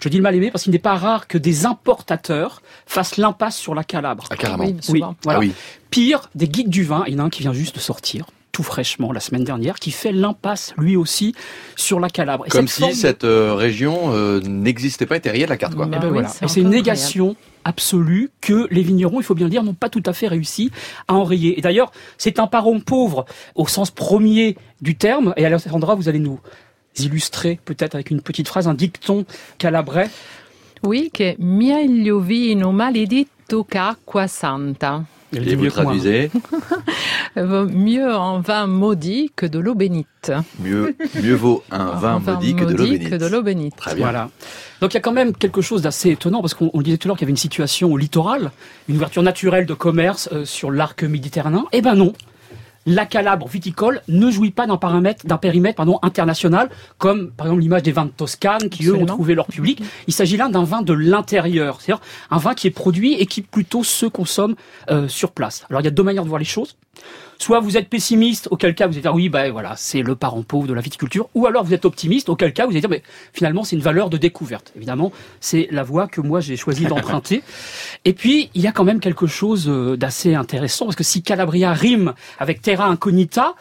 [0.00, 3.56] Je dis le mal aimé parce qu'il n'est pas rare que des importateurs fassent l'impasse
[3.56, 4.24] sur la Calabre.
[4.30, 4.64] Ah, carrément.
[4.64, 5.16] Oui, Oui, souvent.
[5.24, 5.38] voilà.
[5.38, 5.52] Ah oui.
[5.90, 8.26] Pire, des guides du vin, il y en a un qui vient juste de sortir,
[8.52, 11.34] tout fraîchement la semaine dernière, qui fait l'impasse lui aussi
[11.76, 12.44] sur la Calabre.
[12.46, 15.56] Et Comme cette si forme- cette euh, région euh, n'existait pas, était rayée de la
[15.56, 15.86] carte, quoi.
[15.86, 16.28] Eh ben oui, voilà.
[16.28, 19.74] c'est Et c'est une négation absolue que les vignerons, il faut bien le dire, n'ont
[19.74, 20.70] pas tout à fait réussi
[21.06, 21.58] à enrayer.
[21.58, 25.34] Et d'ailleurs, c'est un parent pauvre au sens premier du terme.
[25.36, 26.40] Et Alessandra, vous allez nous
[27.00, 29.24] illustrer peut-être avec une petite phrase, un dicton
[29.58, 30.10] calabrais.
[30.82, 35.02] Oui, che meglio vino maledetto qu'acqua santa.
[35.32, 35.84] Et vous mieux que moi.
[35.84, 36.30] traduisez
[37.36, 40.32] Mieux un vin maudit que de l'eau bénite.
[40.58, 43.74] mieux, mieux vaut un vin Un maudit que de l'eau bénite.
[43.74, 43.80] que.
[43.80, 44.04] Très bien.
[44.04, 44.30] Voilà.
[44.80, 47.10] Donc il y a quand même quelque chose d'assez étonnant parce qu'on disait tout à
[47.10, 48.52] l'heure qu'il y avait une situation au littoral,
[48.88, 51.66] une ouverture naturelle de commerce euh, sur l'arc méditerranéen.
[51.72, 52.12] Eh ben non.
[52.88, 57.60] La Calabre viticole ne jouit pas d'un paramètre, d'un périmètre pardon, international, comme par exemple
[57.60, 59.82] l'image des vins de Toscane qui eux ont trouvé leur public.
[60.06, 63.42] Il s'agit là d'un vin de l'intérieur, c'est-à-dire un vin qui est produit et qui
[63.42, 64.56] plutôt se consomme
[64.90, 65.66] euh, sur place.
[65.68, 66.76] Alors il y a deux manières de voir les choses.
[67.38, 70.42] Soit vous êtes pessimiste, auquel cas vous allez dire oui, ben voilà, c'est le parent
[70.42, 73.02] pauvre de la viticulture, ou alors vous êtes optimiste, auquel cas vous allez dire mais
[73.32, 74.72] finalement c'est une valeur de découverte.
[74.76, 77.42] Évidemment, c'est la voie que moi j'ai choisi d'emprunter.
[78.04, 81.22] Et puis il y a quand même quelque chose euh, d'assez intéressant parce que si
[81.22, 83.54] Calabria rime avec Terra Incognita,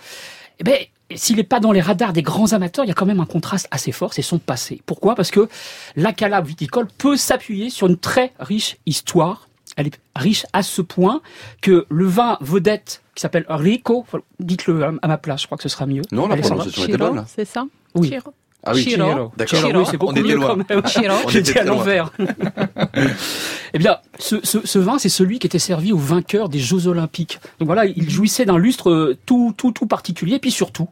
[0.59, 0.77] eh ben
[1.15, 3.25] s'il n'est pas dans les radars des grands amateurs, il y a quand même un
[3.25, 4.81] contraste assez fort, c'est son passé.
[4.85, 5.15] Pourquoi?
[5.15, 5.47] Parce que
[5.95, 9.47] la Calabre viticole peut s'appuyer sur une très riche histoire.
[9.77, 11.21] Elle est riche à ce point
[11.61, 14.05] que le vin vedette qui s'appelle Rico,
[14.39, 16.01] dites-le à- ma place, je crois que ce sera mieux.
[16.11, 17.15] Non, la prononciation était Chiro, bonne.
[17.15, 17.25] là.
[17.27, 18.09] c'est ça Oui.
[18.09, 18.33] Chiro.
[18.63, 19.31] Ah oui, Chiro.
[19.37, 19.59] D'accord.
[19.59, 20.57] Chiro, oui, c'est beaucoup On mieux loin.
[20.57, 20.85] quand même.
[20.87, 21.15] Chiro.
[21.59, 22.11] À l'envers.
[23.73, 26.87] eh bien, ce, ce, ce vin, c'est celui qui était servi aux vainqueurs des Jeux
[26.87, 27.39] Olympiques.
[27.59, 30.35] Donc voilà, il jouissait d'un lustre euh, tout, tout, tout particulier.
[30.35, 30.89] Et puis surtout,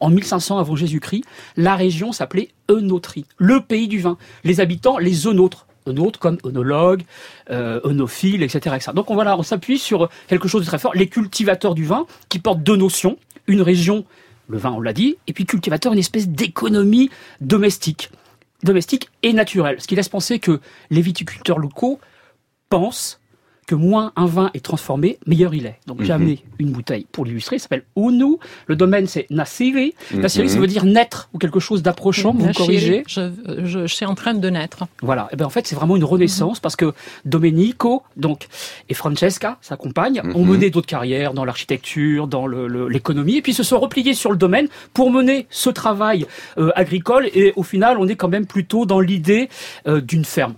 [0.00, 1.24] en 1500 avant Jésus-Christ,
[1.56, 4.16] la région s'appelait Eunotrie, le pays du vin.
[4.42, 5.26] Les habitants, les
[5.86, 6.04] Eunôtres.
[6.04, 7.02] Eunôtres comme œnologues,
[7.50, 8.76] euh, œnophiles, etc..
[8.94, 10.94] Donc on, voilà, on s'appuie sur quelque chose de très fort.
[10.94, 13.18] Les cultivateurs du vin qui portent deux notions.
[13.46, 14.04] Une région,
[14.48, 18.10] le vin, on l'a dit, et puis cultivateur, une espèce d'économie domestique
[18.64, 19.80] domestique et naturelle.
[19.80, 22.00] Ce qui laisse penser que les viticulteurs locaux
[22.70, 23.20] pensent
[23.66, 25.78] que moins un vin est transformé, meilleur il est.
[25.86, 26.20] Donc j'ai Mhm.
[26.20, 28.36] amené une bouteille pour l'illustrer, ça s'appelle Unu.
[28.66, 29.94] Le domaine c'est Nasiri.
[30.12, 33.02] Nasiri ça veut dire naître ou quelque chose d'approchant, vous me corrigez?
[33.08, 33.30] Je,
[33.64, 34.84] je, je suis en train de naître.
[35.02, 35.28] Voilà.
[35.32, 36.92] Et ben en fait, c'est vraiment une renaissance parce que
[37.24, 38.46] Domenico, donc,
[38.88, 40.50] et Francesca, sa compagne, ont Mhm.
[40.50, 44.30] mené d'autres carrières dans l'architecture, dans le- le- l'économie, et puis se sont repliés sur
[44.30, 46.26] le domaine pour mener ce travail
[46.58, 47.28] euh, agricole.
[47.34, 49.48] Et au final, on est quand même plutôt dans l'idée
[49.86, 50.54] euh, d'une ferme.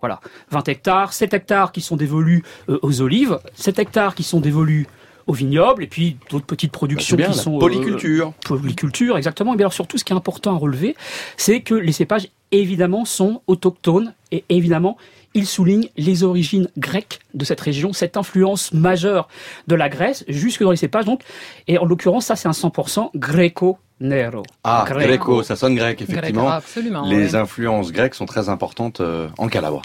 [0.00, 4.40] Voilà, 20 hectares, 7 hectares qui sont dévolus euh, aux olives, 7 hectares qui sont
[4.40, 4.86] dévolus
[5.26, 8.32] au vignoble, et puis d'autres petites productions Bah, bien, qui la sont euh, polyculture.
[8.46, 9.52] polyculture, exactement.
[9.52, 10.96] Et bien alors surtout, ce qui est important à relever,
[11.36, 14.96] c'est que les cépages, évidemment, sont autochtones et évidemment,
[15.34, 19.28] ils soulignent les origines grecques de cette région, cette influence majeure
[19.66, 21.04] de la Grèce jusque dans les cépages.
[21.04, 21.22] Donc,
[21.66, 24.42] et en l'occurrence, ça, c'est un 100% greco-nero.
[24.64, 25.06] Ah, Greco.
[25.06, 26.58] gréco, ça sonne grec, effectivement.
[27.04, 27.36] Les oui.
[27.36, 29.82] influences grecques sont très importantes euh, en Calabre.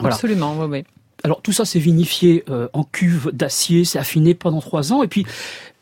[0.00, 0.14] Voilà.
[0.14, 0.84] Absolument, oui, oui.
[1.24, 5.08] Alors tout ça c'est vinifié euh, en cuve d'acier, c'est affiné pendant trois ans et
[5.08, 5.26] puis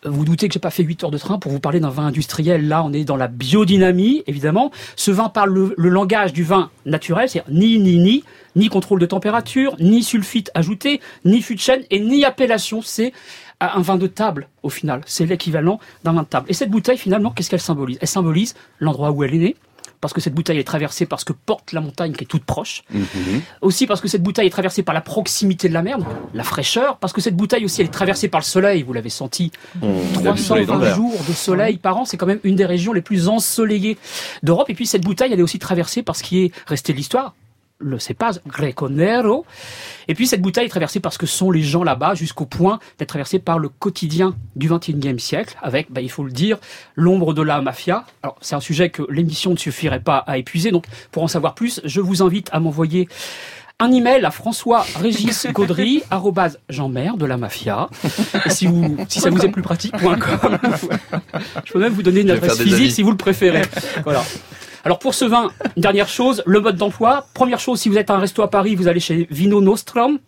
[0.05, 2.07] vous doutez que j'ai pas fait 8 heures de train pour vous parler d'un vin
[2.07, 2.69] industriel.
[2.69, 4.71] Là, on est dans la biodynamie, évidemment.
[4.95, 9.01] Ce vin parle le, le langage du vin naturel, c'est ni ni ni, ni contrôle
[9.01, 12.83] de température, ni sulfite ajouté, ni fût de chêne et ni appellation.
[12.83, 13.13] C'est
[13.61, 15.01] un vin de table au final.
[15.07, 16.47] C'est l'équivalent d'un vin de table.
[16.49, 17.99] Et cette bouteille, finalement, qu'est-ce qu'elle symbolise?
[18.01, 19.57] Elle symbolise l'endroit où elle est née.
[20.01, 22.45] Parce que cette bouteille est traversée par ce que porte la montagne qui est toute
[22.45, 22.83] proche.
[23.61, 26.45] Aussi parce que cette bouteille est traversée par la proximité de la mer, donc la
[26.45, 26.97] fraîcheur.
[26.99, 28.83] Parce que cette bouteille aussi, elle est traversée par le soleil.
[28.83, 29.51] Vous l'avez senti.
[29.83, 30.97] On a du soleil dans 320 le verre.
[30.97, 33.97] jours de soleil par an, c'est quand même une des régions les plus ensoleillées
[34.43, 34.71] d'Europe.
[34.71, 37.35] Et puis cette bouteille, elle est aussi traversée par ce qui est resté de l'histoire,
[37.79, 39.45] le cépage Greco Nero.
[40.09, 42.79] Et puis cette bouteille est traversée par ce que sont les gens là-bas, jusqu'au point
[42.99, 46.59] d'être traversée par le quotidien du XXIe siècle, avec, bah, il faut le dire,
[46.95, 48.05] l'ombre de la mafia.
[48.23, 51.55] Alors c'est un sujet que l'émission ne suffirait pas à épuiser, donc pour en savoir
[51.55, 53.09] plus, je vous invite à m'envoyer
[53.79, 56.03] un email à François Régis Gaudry,
[56.71, 57.89] Jean-Mère de la Mafia.
[58.47, 60.59] Et si, vous, si ça vous est plus pratique, point com.
[61.65, 63.63] Je peux même vous donner une adresse physique si vous le préférez.
[64.05, 64.23] Voilà.
[64.87, 67.27] Alors pour ce vin, une dernière chose, le mode d'emploi.
[67.35, 70.21] Première chose, si vous êtes à un resto à Paris, vous allez chez Vino Nostrum.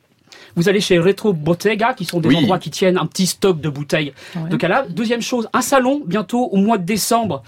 [0.57, 2.37] Vous allez chez Retro Bottega, qui sont des Oui.
[2.39, 4.13] endroits qui tiennent un petit stock de bouteilles
[4.51, 4.89] de calabre.
[4.91, 7.45] Deuxième chose, un salon bientôt au mois de décembre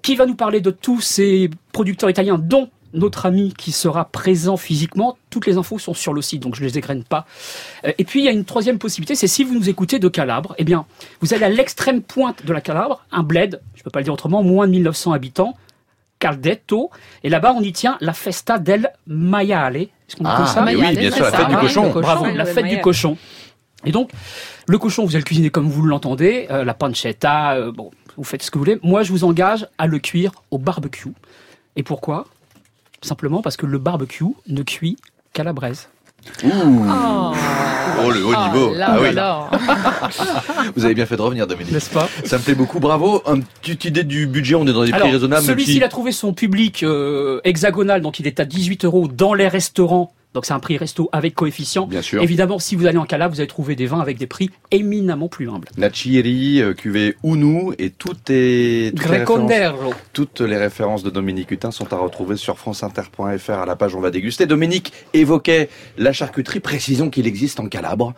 [0.00, 4.56] qui va nous parler de tous ces producteurs italiens, dont notre ami qui sera présent
[4.56, 5.18] physiquement.
[5.30, 7.26] Toutes les infos sont sur le site, donc je les égrène pas.
[7.84, 10.06] Euh, Et puis il y a une troisième possibilité, c'est si vous nous écoutez de
[10.06, 10.86] Calabre, eh bien
[11.20, 14.12] vous allez à l'extrême pointe de la Calabre, un bled, je peux pas le dire
[14.12, 15.56] autrement, moins de 1900 habitants,
[16.24, 16.90] Caldetto,
[17.22, 19.76] et là-bas on y tient la Festa del Maiale.
[19.76, 21.90] Est-ce qu'on Ah, ça oui, bien sûr, la fête du cochon.
[21.90, 23.18] Bravo, la fête du cochon.
[23.84, 24.10] Et donc,
[24.66, 28.24] le cochon, vous allez le cuisiner comme vous l'entendez, euh, la pancetta, euh, bon, vous
[28.24, 28.78] faites ce que vous voulez.
[28.82, 31.12] Moi, je vous engage à le cuire au barbecue.
[31.76, 32.24] Et pourquoi?
[33.02, 34.96] Simplement parce que le barbecue ne cuit
[35.34, 35.90] qu'à la braise.
[36.44, 38.74] Oh, le haut Ah, niveau.
[38.74, 40.70] là, Ah oui.
[40.76, 41.72] Vous avez bien fait de revenir, Dominique.
[41.72, 42.80] N'est-ce pas Ça me plaît beaucoup.
[42.80, 43.22] Bravo.
[43.26, 44.54] Un petite idée du budget.
[44.54, 45.42] On est dans des prix Alors, raisonnables.
[45.46, 49.08] même celui-ci, il a trouvé son public euh, hexagonal, donc il est à 18 euros
[49.08, 50.12] dans les restaurants.
[50.34, 51.86] Donc c'est un prix resto avec coefficient.
[51.86, 52.22] Bien sûr.
[52.22, 55.28] Évidemment, si vous allez en Calabre, vous allez trouver des vins avec des prix éminemment
[55.28, 55.68] plus humbles.
[55.78, 59.24] La Chieri, euh, cuvée Unu et tout est toutes les,
[60.12, 64.00] toutes les références de Dominique Hutin sont à retrouver sur franceinter.fr à la page On
[64.00, 64.46] va déguster.
[64.46, 65.68] Dominique évoquait
[65.98, 66.60] la charcuterie.
[66.60, 68.12] Précisons qu'il existe en Calabre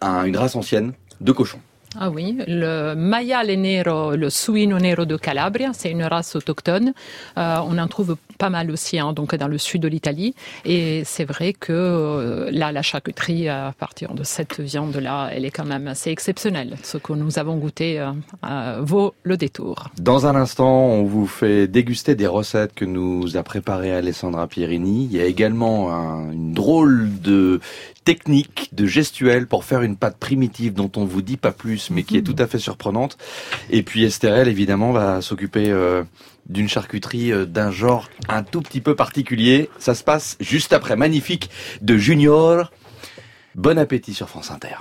[0.00, 1.58] un- une race ancienne de cochons.
[1.98, 6.92] Ah oui, le maiale nero, le suino nero de Calabria, c'est une race autochtone.
[7.38, 10.34] Euh, on en trouve pas mal aussi, hein, donc dans le sud de l'Italie.
[10.66, 15.50] Et c'est vrai que euh, là, la charcuterie à partir de cette viande-là, elle est
[15.50, 16.76] quand même assez exceptionnelle.
[16.82, 18.10] Ce que nous avons goûté euh,
[18.44, 19.88] euh, vaut le détour.
[19.98, 25.08] Dans un instant, on vous fait déguster des recettes que nous a préparées Alessandra Pierini.
[25.10, 27.60] Il y a également un- une drôle de
[28.06, 32.04] technique, de gestuelle pour faire une pâte primitive dont on vous dit pas plus, mais
[32.04, 33.18] qui est tout à fait surprenante.
[33.68, 36.04] Et puis Estherelle, évidemment, va s'occuper euh,
[36.48, 39.68] d'une charcuterie euh, d'un genre un tout petit peu particulier.
[39.80, 41.50] Ça se passe juste après Magnifique
[41.82, 42.70] de Junior.
[43.56, 44.76] Bon appétit sur France Inter.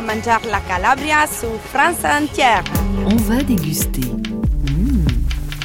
[0.00, 2.62] Mangiare la Calabria su France entière.
[3.06, 4.12] On va déguster.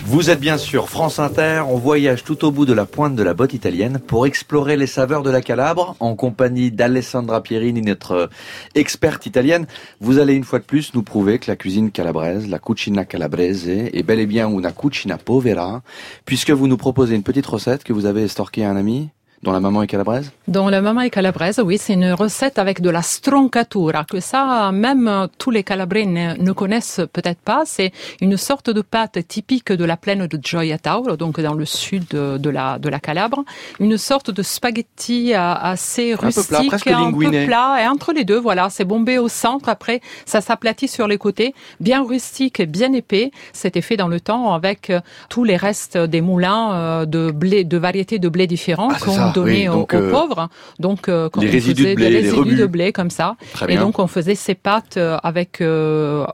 [0.09, 3.23] Vous êtes bien sûr France Inter, on voyage tout au bout de la pointe de
[3.23, 8.11] la botte italienne pour explorer les saveurs de la Calabre en compagnie d'Alessandra Pierini, notre
[8.13, 8.28] euh,
[8.73, 9.67] experte italienne.
[9.99, 13.67] Vous allez une fois de plus nous prouver que la cuisine calabraise, la cucina calabrese,
[13.67, 15.82] est bel et bien una cucina povera,
[16.23, 19.09] puisque vous nous proposez une petite recette que vous avez estorquée à un ami
[19.44, 22.82] dont la maman est calabraise Dont la maman est calabraise, oui, c'est une recette avec
[22.82, 27.64] de la stroncatura, que ça, même euh, tous les calabrais ne, ne connaissent peut-être pas.
[27.66, 31.66] C'est une sorte de pâte typique de la plaine de Gioia Tauro, donc dans le
[31.66, 33.44] sud de, de la, de la Calabre.
[33.80, 38.14] Une sorte de spaghetti euh, assez peu plat, rustique, presque un peu plat, et entre
[38.14, 42.62] les deux, voilà, c'est bombé au centre, après ça s'aplatit sur les côtés, bien rustique,
[42.64, 43.32] bien épais.
[43.54, 47.78] C'était fait dans le temps avec euh, tous les restes des moulins de blé, de
[47.78, 50.49] variétés de blé différents Ah, qu'on ça, donnait oui, aux, donc, aux euh, pauvres.
[50.80, 53.36] Donc, euh, quand les on résidus de faisait blé, des résidus de blé comme ça.
[53.53, 53.82] Très et bien.
[53.82, 55.61] donc, on faisait ces pâtes euh, avec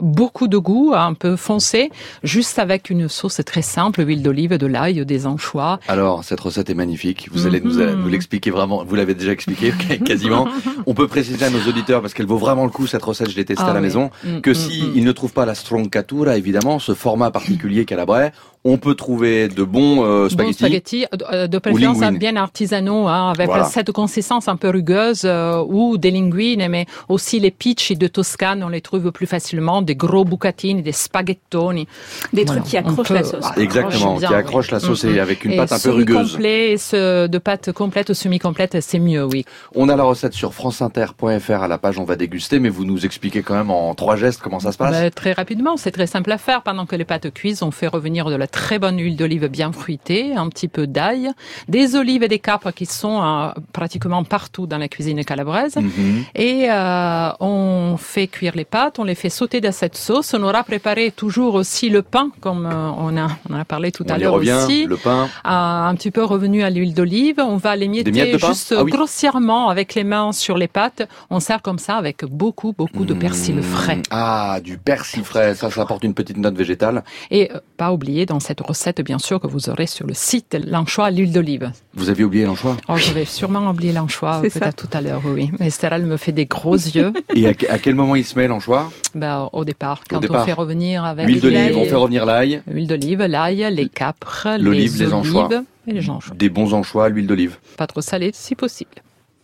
[0.02, 1.92] beaucoup de goût, un peu foncé,
[2.24, 5.80] juste avec une sauce très simple, huile d'olive, de l'ail, des anchois.
[5.88, 7.30] Alors, cette recette est magnifique.
[7.32, 8.02] Vous allez nous, Mhm.
[8.02, 8.84] nous l'expliquer vraiment.
[8.84, 9.72] Vous l'avez déjà expliqué
[10.06, 10.48] quasiment.
[10.86, 13.36] On peut préciser à nos auditeurs, parce qu'elle vaut vraiment le coup, cette recette, je
[13.36, 13.86] l'ai testée Ah à la oui.
[13.88, 14.92] maison, Mm, que mm, si mm.
[14.96, 18.32] ils ne trouvent pas la stroncatura, évidemment, ce format particulier calabrais,
[18.66, 20.54] on peut trouver de bons euh, Bon spaghettis.
[20.54, 22.20] spaghetti, euh, de préférence linguine.
[22.20, 23.66] bien artisanaux, hein, avec Voilà.
[23.66, 28.64] cette consistance un peu rugueuse, euh, ou des linguines, mais aussi les picci de Toscane,
[28.64, 31.88] on les trouve plus facilement, des gros bucatini, des spaghettoni.
[32.32, 33.46] Des Voilà, trucs qui accrochent peut- la sauce.
[33.58, 36.32] Exactement, accroche qui accroche la sauce et avec une Et pâte un peu rugueuse.
[36.34, 39.44] complet, ce, de pâte complète ou semi-complète, c'est mieux, oui.
[39.76, 43.06] On a la recette sur franceinter.fr à la page On va déguster, mais vous nous
[43.06, 44.92] expliquez quand même en trois gestes comment ça se passe.
[44.92, 46.62] Ben, très rapidement, c'est très simple à faire.
[46.64, 49.72] Pendant que les pâtes cuisent, on fait revenir de la très bonne huile d'olive bien
[49.74, 51.32] fruitée, un petit peu d'ail,
[51.68, 55.76] des olives et des capres qui sont euh, pratiquement partout dans la cuisine calabraise.
[55.76, 56.24] Mhm.
[56.36, 60.34] Et euh, on fait cuire les pâtes, on les fait sauter dans cette sauce.
[60.38, 64.06] On aura préparé toujours aussi le pain, comme euh, on, a, on a parlé tout
[64.08, 64.86] On à l'heure aussi.
[64.86, 65.28] le pain.
[65.44, 67.40] Un petit peu revenu à l'huile d'olive.
[67.40, 68.48] On va les miettes mietter de pain?
[68.50, 68.92] juste Ah oui.
[68.92, 71.08] grossièrement avec les mains sur les pâtes.
[71.32, 74.02] On sert comme ça avec beaucoup, beaucoup de persil frais.
[74.12, 77.04] Ah, du persil frais, ça, ça apporte une petite note végétale.
[77.32, 80.56] Et euh, pas oublier dans cette recette, bien sûr, que vous aurez sur le site
[80.68, 81.72] l'anchois à l'huile d'olive.
[81.96, 85.50] Vous aviez oublié l'anchois Oh, je vais sûrement oublier l'anchois peut-être tout à l'heure, oui.
[85.60, 87.12] Mais Esther, elle me fait des gros yeux.
[87.36, 90.44] Et à, à quel moment il se met l'anchois Ben, au départ, quand départ.
[90.44, 93.90] on fait revenir avec L'huile d'olive, l'ail- on fait revenir l'ail, L'huile d'olive, l'ail, les
[93.90, 95.50] capres, L'olive, les olives anchois.
[95.88, 96.36] et les anchois.
[96.36, 97.58] des bons anchois, l'huile d'olive.
[97.78, 98.92] Pas trop salé, si possible.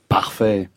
[0.07, 0.69] Parfait.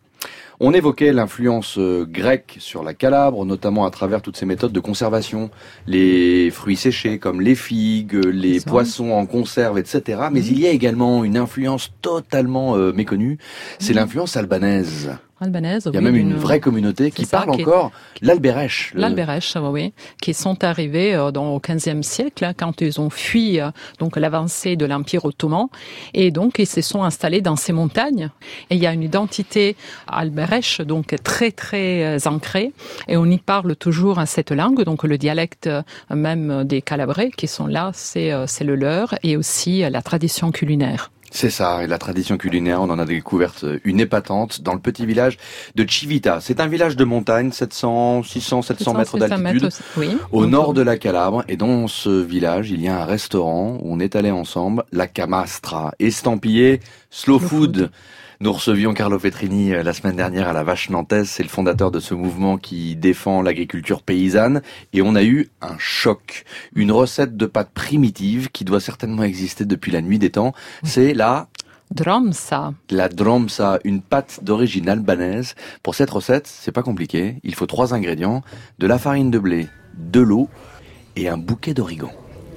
[0.65, 4.79] On évoquait l'influence euh, grecque sur la Calabre, notamment à travers toutes ces méthodes de
[4.79, 5.51] conservation,
[5.89, 8.71] les fruits séchés comme les figues, les Ça.
[8.71, 10.21] poissons en conserve, etc.
[10.31, 13.39] Mais il y a également une influence totalement euh, méconnue,
[13.81, 15.11] c'est l'influence albanaise.
[15.43, 17.91] Albanaise, Il y a oui, même une vraie communauté qui ça, parle qui est- encore
[18.23, 18.93] l'albérèche.
[18.95, 23.11] L'Albérèche, oui, oui, qui sont arrivés euh, dans, au XVe siècle, hein, quand ils ont
[23.11, 25.67] fui euh, donc l'avancée de l'Empire ottoman,
[26.15, 28.31] et donc ils se sont installés dans ces montagnes.
[28.71, 29.77] Et il y a une identité
[30.07, 32.73] albérèche, donc très très euh, ancrée,
[33.09, 35.69] et on y parle toujours à cette langue, donc le dialecte
[36.11, 41.12] même des Calabrais qui sont là, c'est c'est le leur, et aussi la tradition culinaire.
[41.35, 45.07] C'est ça, et la tradition culinaire, on en a découverte une épatante dans le petit
[45.07, 45.39] village
[45.75, 46.43] de Civita.
[46.43, 49.71] C'est un village de montagne, 700, 600, 700 mètres 700 d'altitude.
[49.97, 50.17] oui.
[50.31, 53.95] Au nord de la Calabre, et dans ce village, il y a un restaurant où
[53.95, 56.81] on est allé ensemble, la Camastra, estampillé
[57.11, 57.91] Slow Food.
[58.43, 61.93] Nous recevions Carlo Petrini euh, la semaine dernière à la Vache Nantaise, c'est le fondateur
[61.93, 64.63] de ce mouvement qui défend l'agriculture paysanne,
[64.93, 66.45] et on a eu un choc.
[66.75, 71.15] Une recette de pâte primitive qui doit certainement exister depuis la nuit des temps, c'est
[71.15, 71.47] la
[71.93, 72.75] Dromsa.
[72.91, 75.55] la dromsa, une pâte d'origine albanaise.
[75.85, 77.37] Pour cette recette, c'est pas compliqué.
[77.45, 78.43] Il faut trois ingrédients
[78.81, 80.49] de la farine de blé, de l'eau
[81.15, 82.11] et un bouquet d'origan.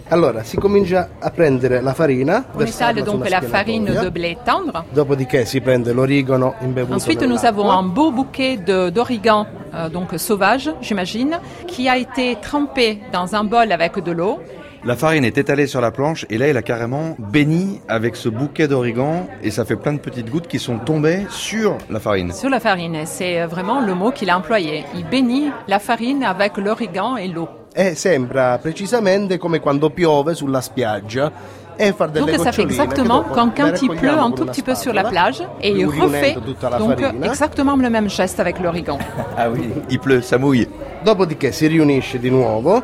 [0.09, 4.85] Allora, si comincia a prendere la farina, On étale donc la farine de blé tendre.
[4.93, 10.71] dopodiché si prende l'origano imbevuto Ensuite, nous avons un beau bouquet d'origan, euh, donc sauvage,
[10.79, 14.39] j'imagine, qui a été trempé dans un bol avec de l'eau.
[14.87, 18.29] La farine est étalée sur la planche et là elle a carrément béni avec ce
[18.29, 22.31] bouquet d'origan et ça fait plein de petites gouttes qui sont tombées sur la farine.
[22.31, 24.85] Sur la farine, c'est vraiment le mot qu'il a employé.
[24.93, 27.49] Il bénit la farine avec l'origan et l'eau.
[27.75, 31.31] E sembra precisamente come quando piove sulla spiaggia
[31.77, 34.75] e far delle Donc ça fait exactement le quand il pleut un tout petit peu
[34.75, 37.25] sur la plage et il refait donc farina.
[37.25, 38.99] exactement le même geste avec l'origan.
[39.35, 40.67] Ah oui, il pleut, ça mouille.
[41.03, 42.83] Dopodiché si riunisce di nuovo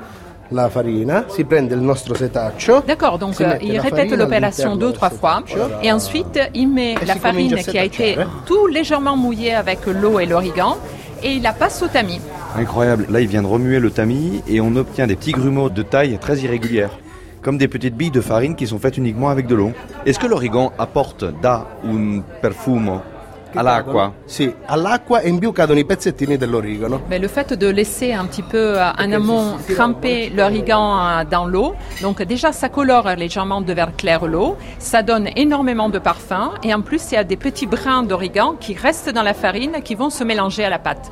[0.52, 2.84] la farina, si prende il nostro setaccio.
[2.86, 5.44] D'accord, donc euh, il répète l'opération deux, del trois fois
[5.82, 8.44] et ensuite il met Et la farine qui a été setacciare.
[8.46, 10.78] tout légèrement mouillée avec l'eau et l'origan
[11.24, 12.20] et il la passe au tamis.
[12.58, 13.06] Incroyable.
[13.10, 16.18] Là, il vient de remuer le tamis et on obtient des petits grumeaux de taille
[16.20, 16.98] très irrégulière.
[17.42, 19.72] Comme des petites billes de farine qui sont faites uniquement avec de l'eau.
[20.06, 23.02] Est-ce que l'origan apporte da un perfumo
[23.54, 24.14] all'acqua.
[24.26, 27.02] Sì, all'acqua e in più cadono i pezzettini dell'origano.
[27.10, 32.22] Mais le fait de laisser un petit peu en amont tremper l'origan dans l'eau, donc
[32.24, 36.52] déjà ça colore légèrement de vert clair l'eau, ça donne énormément de parfum.
[36.64, 39.82] Et en plus il y a des petits brins d'origan qui restent dans la farine
[39.84, 41.12] qui vont se mélanger à la pâte.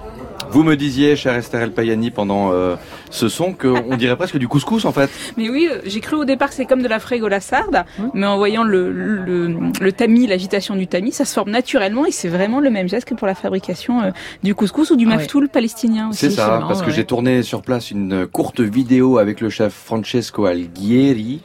[0.52, 2.76] Vous me disiez, cher Esther El Payani, pendant euh,
[3.12, 5.10] ce son, qu'on dirait presque du couscous en fait.
[5.38, 7.84] Mais oui, euh, j'ai cru au départ que c'est comme de la frégola sarde,
[8.16, 9.48] mais en voyant le, le,
[9.80, 13.08] le tamis, l'agitation du tamis, ça se forme naturellement et c'est vraiment le même geste
[13.08, 14.12] que pour la fabrication euh,
[14.44, 16.20] du couscous ou du Ah maftoul palestinien aussi.
[16.20, 20.46] C'est ça, parce que j'ai tourné sur place une courte vidéo avec le chef Francesco
[20.46, 21.42] Alghieri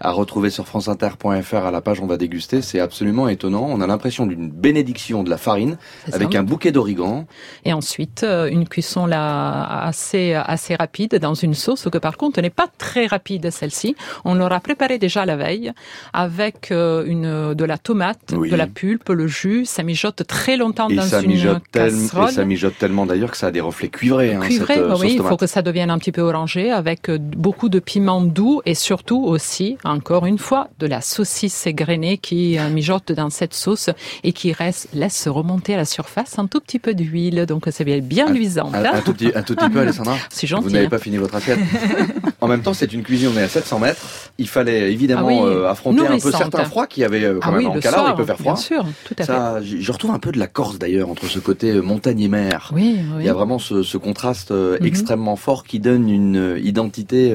[0.00, 3.66] à retrouver sur franceinter.fr à la page on va déguster, c'est absolument étonnant.
[3.68, 5.76] On a l'impression d'une bénédiction de la farine
[6.12, 6.38] avec ça.
[6.38, 7.26] un bouquet d'origan.
[7.64, 12.40] Et ensuite, euh, une cuisson là assez assez rapide dans une sauce que par contre
[12.40, 13.96] n'est pas très rapide celle-ci.
[14.24, 15.72] On l'aura préparée déjà la veille
[16.12, 18.50] avec euh, une de la tomate, Oui.
[18.50, 19.64] de la pulpe, le jus.
[19.64, 22.28] Ça mijote très longtemps Et dans ça, une mijote casserole.
[22.30, 24.34] et ça mijote tellement d'ailleurs que ça a des reflets cuivrés.
[24.34, 26.70] hein, Cuivré, cette, euh, bah oui, il faut que ça devienne un petit peu orangé
[26.70, 32.18] avec beaucoup de piment doux et surtout aussi, encore une fois, de la saucisse égrenée
[32.18, 33.90] qui euh, mijote dans cette sauce
[34.24, 37.46] et qui reste, laisse remonter à la surface un tout petit peu d'huile.
[37.46, 38.70] Donc c'est bien, bien luisant.
[38.74, 40.16] Un, un tout petit, un tout petit peu, Alessandra.
[40.30, 40.90] C'est gentil, Vous n'avez hein.
[40.90, 41.58] pas fini votre assiette.
[42.40, 44.00] en même temps, c'est une cuisine, on est à 700 mètres.
[44.38, 47.38] Il fallait évidemment Ah oui, euh, affronter un peu certains froids qu'il y avait euh,
[47.40, 48.52] quand Ah même oui, en soir, il peut faire froid.
[48.54, 51.26] bien sûr, tout à Ça, Je je retrouve un peu de la Corse d'ailleurs entre
[51.26, 52.70] ce côté montagne et mer.
[52.74, 53.20] Oui, oui.
[53.20, 54.78] Il y a vraiment ce, ce contraste Mhm.
[54.86, 57.34] extrêmement fort qui donne une identité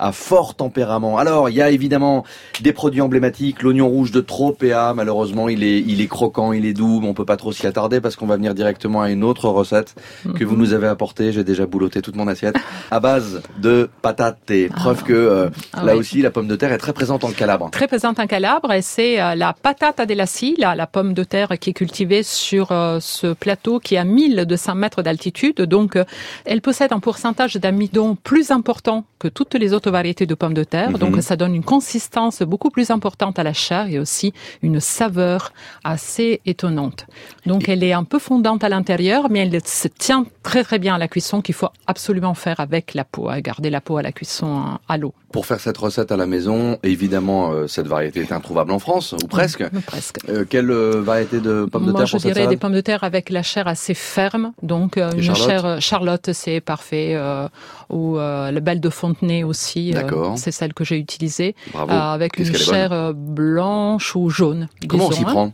[0.00, 1.18] à fort tempérament.
[1.18, 2.24] Alors, il y a évidemment
[2.62, 3.62] des produits emblématiques.
[3.62, 7.14] L'oignon rouge de Tropea, malheureusement, il est, il est croquant, il est doux, mais on
[7.14, 9.94] peut pas trop s'y attarder parce qu'on va venir directement à une autre recette
[10.34, 11.32] que vous nous avez apportée.
[11.32, 12.56] J'ai déjà boulotté toute mon assiette
[12.90, 14.38] à base de patates.
[14.74, 15.98] Preuve que euh, Ah là oui.
[15.98, 17.68] aussi, la pomme de terre est très présente en Calabre.
[17.70, 20.24] Très présente en Calabre et c'est euh, la patata della
[20.58, 24.74] la pomme de terre qui est cultivée sur euh, ce plateau qui est à 1200
[24.76, 25.56] mètres d'altitude.
[25.56, 25.98] Donc,
[26.44, 30.64] elle possède un pourcentage d'amidon plus important que toutes les autres variétés de pommes de
[30.64, 30.90] terre.
[30.90, 30.98] Mhm.
[30.98, 34.32] Donc, ça donne une consistance beaucoup plus importante à la chair et aussi
[34.62, 35.52] une saveur
[35.84, 37.06] assez étonnante.
[37.46, 40.94] Donc, elle est un peu fondante à l'intérieur, mais elle se tient très très bien
[40.94, 44.02] à la cuisson qu'il faut absolument faire avec la peau, à garder la peau à
[44.02, 45.14] la cuisson euh, à l'eau.
[45.32, 49.12] Pour faire cette recette à la maison, évidemment, euh, cette variété est introuvable en France,
[49.12, 49.64] ou presque.
[49.72, 50.18] Oui, presque.
[50.28, 52.80] Euh, quelle euh, variété de pommes de terre je pour cette dirais des pommes de
[52.80, 54.52] terre avec la chair assez ferme.
[54.62, 57.14] Donc, euh, une Charlotte chair euh, Charlotte, c'est parfait.
[57.14, 57.48] euh,
[57.90, 59.92] ou euh, le belle de Fontenay aussi.
[59.92, 60.36] D'accord.
[60.36, 61.54] c'est celle que j'ai utilisée.
[61.72, 61.92] Bravo.
[61.92, 64.68] Avec Qu'est-ce une chair blanche ou jaune.
[64.88, 65.26] Comment on s'y hein.
[65.26, 65.52] prend?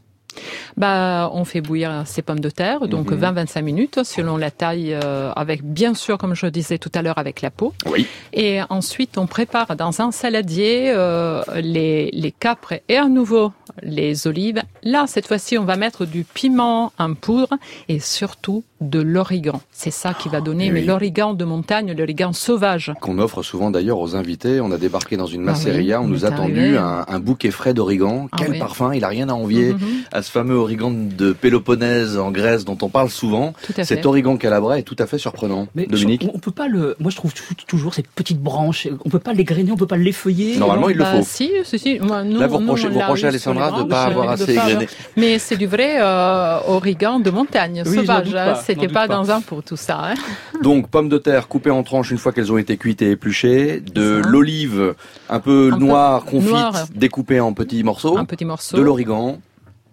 [0.77, 3.19] Bah, on fait bouillir ces pommes de terre, donc Mhm.
[3.21, 7.19] 20-25 minutes selon la taille, euh, avec bien sûr, comme je disais tout à l'heure,
[7.19, 7.73] avec la peau.
[7.91, 8.07] Oui.
[8.33, 14.27] Et ensuite, on prépare dans un saladier euh, les, les capres et à nouveau les
[14.27, 14.63] olives.
[14.83, 17.51] Là, cette fois-ci, on va mettre du piment en poudre
[17.89, 19.61] et surtout de l'origan.
[19.71, 22.93] C'est ça qui va donner, Eh mais l'origan de montagne, l'origan sauvage.
[23.01, 24.61] Qu'on offre souvent d'ailleurs aux invités.
[24.61, 27.51] On a débarqué dans une Ah oui, masseria, on nous a tendu un, un bouquet
[27.51, 28.29] frais d'origan.
[28.33, 28.59] Ah Quel oui.
[28.59, 29.81] parfum Il a rien à envier Mhm.
[30.13, 33.53] à ce fameux origan de Péloponnèse en Grèce dont on parle souvent.
[33.83, 35.69] Cet origan calabrais est tout à fait surprenant.
[35.75, 36.97] Mais Dominique je- on peut pas le.
[36.99, 38.89] Moi, je trouve tou- toujours ces petites branches.
[39.05, 40.57] On peut pas les grainer, on peut pas l'effeuiller.
[40.57, 41.23] Normalement, il le Bah, faut.
[41.25, 41.99] Si, si, si.
[42.01, 42.87] Moi, nous, Là, vous reprochez-
[43.25, 44.89] à Alessandra les de branches, pas avoir assez égrené.
[45.17, 48.35] Mais c'est du vrai euh, origan de montagne, Oui, sauvage.
[48.35, 48.55] hein.
[48.65, 49.15] C'était pas, pas.
[49.17, 50.11] dans un pot tout ça.
[50.11, 50.15] hein.
[50.63, 53.81] Donc pommes de terre coupées en tranches une fois qu'elles ont été cuites et épluchées,
[53.81, 54.95] de l'olive
[55.29, 58.77] un peu noire confite découpée en petits morceaux, Un petit morceau.
[58.77, 59.39] de l'origan,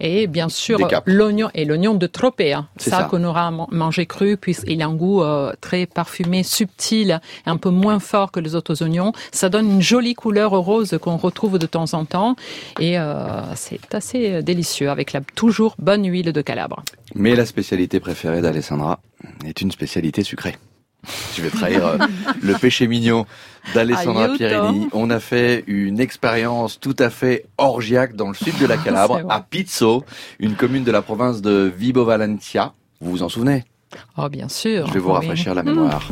[0.00, 2.66] Et bien sûr, l'oignon et l'oignon de Tropea.
[2.76, 3.04] Ça, ça.
[3.04, 7.70] qu'on aura man- mangé cru, puisqu'il a un goût euh, très parfumé, subtil, un peu
[7.70, 9.12] moins fort que les autres oignons.
[9.32, 12.34] Ça donne une jolie couleur rose qu'on retrouve de temps en temps.
[12.80, 16.82] Et euh, c'est assez délicieux, avec la toujours bonne huile de calabre.
[17.14, 18.98] mais la spécialité préférée d'Alessandra
[19.46, 20.56] est une spécialité sucrée.
[21.36, 21.98] Je vais trahir euh,
[22.42, 23.26] le péché mignon
[23.74, 24.28] d'Alessandra.
[24.36, 24.88] Pierini.
[24.92, 29.16] On a fait une expérience tout à fait orgiaque dans le sud de la Calabre,
[29.18, 29.34] C'est vrai.
[29.34, 30.04] à Pizzo,
[30.38, 32.72] une commune de la province de Vibo Valentia.
[33.00, 33.64] Vous vous en souvenez?
[34.18, 34.86] Oh, bien sûr.
[34.88, 35.14] Je vais vous Oui.
[35.16, 36.08] rafraîchir la mémoire.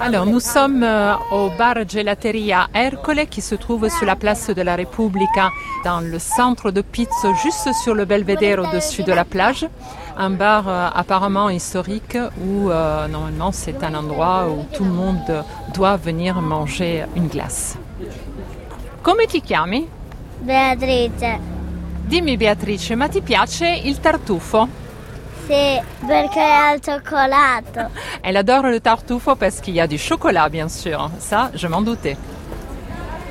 [0.00, 4.62] Alors, nous sommes euh, au bar Gelateria Ercole qui se trouve sur la place de
[4.62, 5.50] la Repubblica
[5.84, 9.66] dans le centre de Pizzo, juste sur le belvédère au-dessus de la plage.
[10.16, 15.44] Un bar euh, apparemment historique où euh, normalement c'est un endroit où tout le monde
[15.72, 17.78] doit venir manger une glace.
[19.02, 19.86] Come ti chiami?
[20.42, 21.38] Beatrice.
[22.06, 24.68] Dimmi Beatrice, ma ti piace il tartufo?
[25.50, 27.90] Sì, perché è al cioccolato.
[28.22, 31.10] Elle adore le tartufo parce qu'il y a du chocolat, bien sûr.
[31.18, 32.16] Ça, je m'en doutais.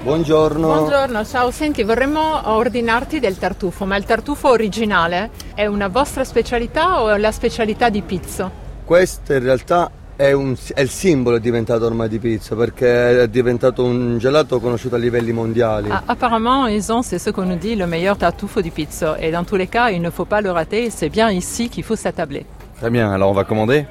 [0.03, 0.67] Buongiorno.
[0.67, 7.01] Buongiorno, ciao, senti, vorremmo ordinarti del tartufo, ma il tartufo originale è una vostra specialità
[7.01, 8.51] o è la specialità di Pizzo?
[8.83, 9.89] Questo in realtà
[10.19, 14.59] è, un- è il simbolo è diventato ormai di pizza perché è diventato un gelato
[14.59, 15.89] conosciuto a livelli mondiali.
[15.89, 19.15] Ah, apparemment, ils ont, c'est ce qu'on nous dit, le meilleur tartufo di Pizzo.
[19.15, 21.85] Et dans tous les cas, il ne faut pas le rater, c'est bien ici qu'il
[21.85, 22.45] faut s'attabler.
[22.81, 23.85] Très bien, alors on va commander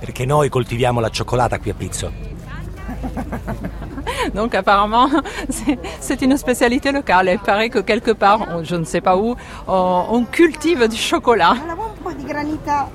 [0.00, 2.10] Perché noi coltiviamo la cioccolata qui a Pizzo.
[4.34, 5.10] Donc apparemment,
[6.00, 7.28] c'est- une spécialité locale.
[7.32, 10.96] Il paraît que quelque part, on- je ne sais pas où, on, on cultive du
[10.96, 11.50] chocolat.
[11.52, 12.88] Un po' di granita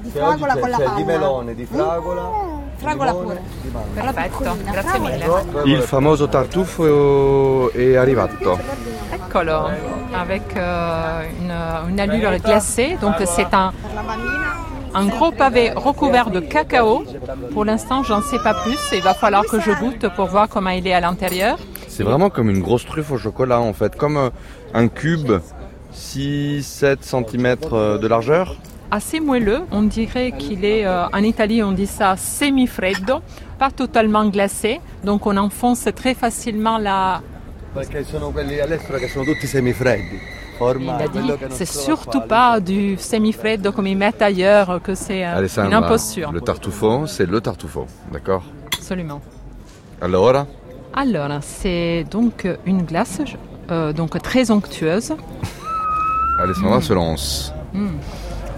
[0.00, 0.96] di Che oggi fragola c'è, con la c'è palma.
[0.98, 2.30] di melone, di fragola?
[2.76, 3.42] Fragola limone, pure.
[3.62, 3.88] di mango.
[3.94, 5.26] Perfetto, grazie mille.
[5.64, 8.58] Il famoso tartufo è arrivato.
[9.10, 9.70] Eccolo,
[10.12, 12.96] avec euh, une, une allure glacée.
[13.00, 13.72] Donc c'est un,
[14.94, 17.04] un gros pavé recouvert de cacao.
[17.52, 18.78] Pour l'instant, j'en sais pas plus.
[18.92, 21.58] Il va falloir que je goûte pour voir comment il est à l'intérieur.
[21.88, 24.30] C'est vraiment comme une grosse truffe au chocolat en fait, comme euh,
[24.72, 25.32] un cube
[25.92, 27.56] 6-7 cm
[28.00, 28.54] de largeur.
[28.90, 29.60] Assez moelleux.
[29.70, 33.20] On dirait qu'il est, euh, en Italie, on dit ça semi-freddo,
[33.58, 34.80] pas totalement glacé.
[35.04, 37.20] Donc on enfonce très facilement la,
[41.50, 46.32] c'est surtout pas du semi-freddo comme ils mettent ailleurs, que c'est euh, une Alessandra, imposture.
[46.32, 48.42] le tartufo, c'est le tartufo, d'accord?
[48.76, 49.20] Absolument.
[50.00, 50.46] Allora?
[50.94, 53.20] Alors, c'est donc une glace
[53.70, 55.14] euh, donc très onctueuse.
[56.40, 56.82] Alessandra Mm.
[56.82, 57.52] se lance.
[57.74, 57.88] Mm.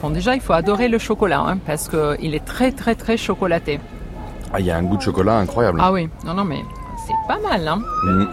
[0.03, 3.81] Bon, déjà, il faut adorer le chocolat, hein, parce qu'il est très, très, très chocolaté.
[4.53, 5.79] Ah, il y a un goût de chocolat incroyable.
[5.83, 6.61] Ah oui, non, non, mais
[7.07, 7.69] c'est pas mal.
[7.69, 7.81] Hein.
[8.05, 8.25] Mm.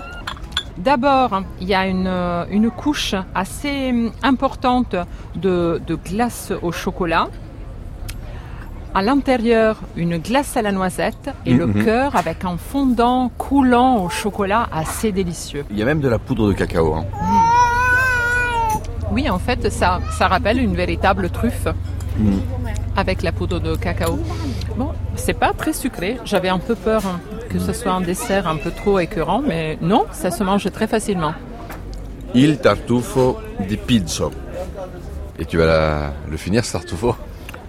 [0.77, 2.07] D'abord, il y a une,
[2.51, 3.93] une couche assez
[4.23, 4.95] importante
[5.35, 7.27] de, de glace au chocolat.
[8.93, 11.83] À l'intérieur, une glace à la noisette et le Mhm.
[11.85, 15.65] cœur avec un fondant coulant au chocolat assez délicieux.
[15.69, 16.95] Il y a même de la poudre de cacao.
[16.95, 17.05] hein.
[19.11, 21.67] Oui, en fait, ça, ça rappelle une véritable truffe
[22.19, 22.39] Mm.
[22.95, 24.17] avec la poudre de cacao.
[24.75, 26.17] Bon, c'est pas très sucré.
[26.25, 29.77] J'avais un peu peur hein, que ce soit un dessert un peu trop écœurant, mais
[29.81, 31.33] non, ça se mange très facilement.
[32.33, 33.37] Il tartufo
[33.67, 34.31] di pizzo.
[35.37, 37.15] Et tu vas la- le finir ce tartufo?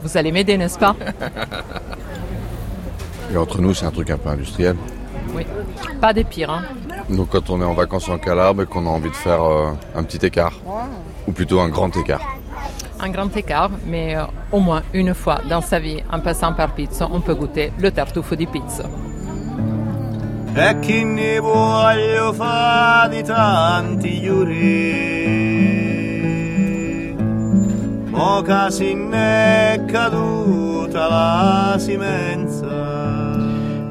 [0.03, 0.97] Vous allez m'aider, n'est-ce pas?
[3.33, 4.77] Et entre nous, c'est un truc un peu industriel.
[5.35, 5.47] Oui.
[6.01, 6.51] Pas des pires.
[6.51, 6.63] Hein.
[7.11, 9.73] Donc quand on est en vacances en Calabre et qu'on a envie de faire euh,
[9.95, 10.55] un petit écart,
[11.29, 12.39] ou plutôt un grand écart.
[13.01, 16.75] Un grand écart, mais euh, au moins une fois dans sa vie, en passant par
[16.75, 18.85] pizza, on peut goûter le tartufo di pizza.
[20.57, 25.17] E chi ne voglio fa di tanti giuri
[28.71, 28.97] si
[29.87, 33.18] caduta la simenza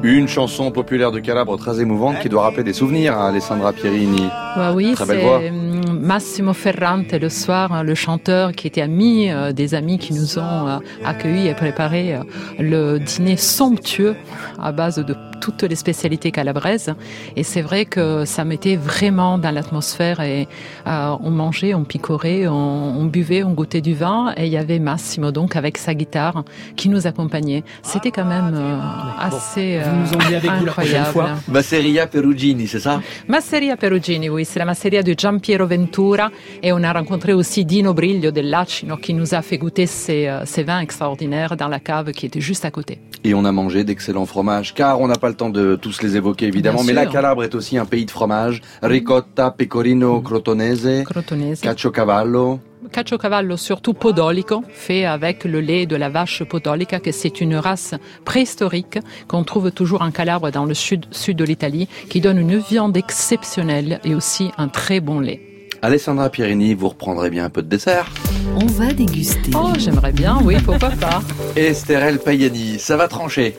[0.04, 4.28] Une chanson populaire de Calabre très émouvante qui doit rappeler des souvenirs à Alessandra Pierini.
[4.56, 5.40] Ouais, oui, Très belle voix.
[5.42, 5.50] c'est
[5.92, 10.38] Massimo Ferrante le soir, hein, le chanteur qui était ami euh, des amis qui nous
[10.38, 12.22] ont euh, accueillis et préparé euh,
[12.60, 14.14] le dîner somptueux
[14.62, 15.14] à base de
[15.48, 16.94] toutes les spécialités calabraises.
[17.36, 20.48] Et c'est vrai que ça mettait vraiment dans l'atmosphère et
[20.86, 22.52] euh, on mangeait, on picorait, on,
[23.00, 26.44] on buvait, on goûtait du vin et il y avait Massimo donc avec sa guitare
[26.76, 27.64] qui nous accompagnait.
[27.82, 28.78] C'était quand même euh,
[29.20, 31.06] assez Vous nous emmenez avec vous la incroyable.
[31.12, 31.28] fois.
[31.48, 33.00] Masseria Perugini, c'est ça?
[33.26, 36.30] Masseria Perugini, oui, c'est la masseria de Giampiero Ventura
[36.62, 40.26] et on a rencontré aussi Dino Briglio del Lacino qui nous a fait goûter ses,
[40.28, 42.98] euh, ses vins extraordinaires dans la cave qui était juste à côté.
[43.24, 46.16] Et on a mangé d'excellents fromages, car on n'a pas le temps de tous les
[46.16, 46.82] évoquer évidemment.
[46.82, 47.06] Bien Mais la.
[47.06, 48.60] Calabre est aussi un pays de fromage.
[48.82, 51.60] Ricotta, pecorino, crotonese, Crotonese.
[51.60, 52.60] caciocavallo.
[52.92, 57.94] Caciocavallo, surtout podolico, fait avec le lait de la vache podolica, que c'est une race
[58.24, 62.56] préhistorique qu'on trouve toujours en Calabre dans le sud, sud de l'Italie, qui donne une
[62.56, 65.40] viande exceptionnelle et aussi un très bon lait.
[65.82, 68.10] Alessandra Pierini, vous reprendrez bien un peu de dessert.
[68.56, 69.50] On va déguster.
[69.54, 71.20] Oh, j'aimerais bien, oui, pourquoi pas.
[71.56, 73.54] Estherelle Payani, ça va trancher.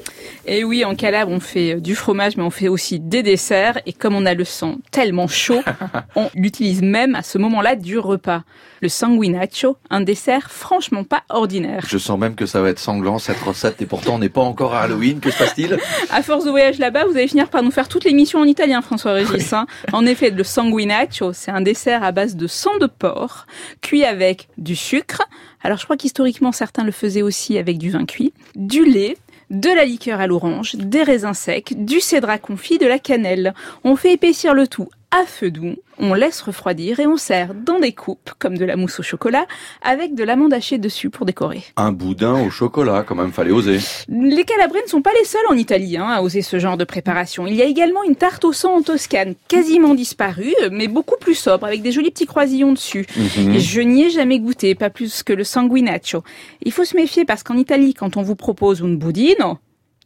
[0.51, 3.79] Et oui, en Calabre, on fait euh, du fromage, mais on fait aussi des desserts.
[3.85, 5.61] Et comme on a le sang tellement chaud,
[6.15, 8.41] on l'utilise même à ce moment-là du repas.
[8.81, 11.85] Le sanguinaccio, un dessert franchement pas ordinaire.
[11.87, 14.41] Je sens même que ça va être sanglant cette recette et pourtant on n'est pas
[14.41, 15.19] encore à Halloween.
[15.19, 15.77] Que se passe-t-il
[16.09, 18.81] À force de voyage là-bas, vous allez finir par nous faire toute l'émission en italien,
[18.81, 19.53] François Régis.
[19.53, 19.67] hein.
[19.93, 23.45] En effet, le sanguinaccio, c'est un dessert à base de sang de porc,
[23.81, 25.21] cuit avec du sucre.
[25.61, 29.15] Alors, je crois qu'historiquement, certains le faisaient aussi avec du vin cuit, du lait,
[29.49, 33.53] de la liqueur à l'orange, des raisins secs, du cédrat confit, de la cannelle.
[33.83, 37.79] On fait épaissir le tout à feu doux, on laisse refroidir et on sert dans
[37.79, 39.45] des coupes, comme de la mousse au chocolat,
[39.81, 41.63] avec de l'amande hachée dessus pour décorer.
[41.75, 43.79] Un boudin au chocolat, quand même, fallait oser.
[44.07, 46.83] Les Calabrais ne sont pas les seuls en Italie hein, à oser ce genre de
[46.83, 47.47] préparation.
[47.47, 51.35] Il y a également une tarte au sang en Toscane, quasiment disparue, mais beaucoup plus
[51.35, 53.05] sobre, avec des jolis petits croisillons dessus.
[53.15, 53.57] Mhm.
[53.57, 56.23] Je n'y ai jamais goûté, pas plus que le sanguinaccio.
[56.63, 59.57] Il faut se méfier parce qu'en Italie, quand on vous propose un budino,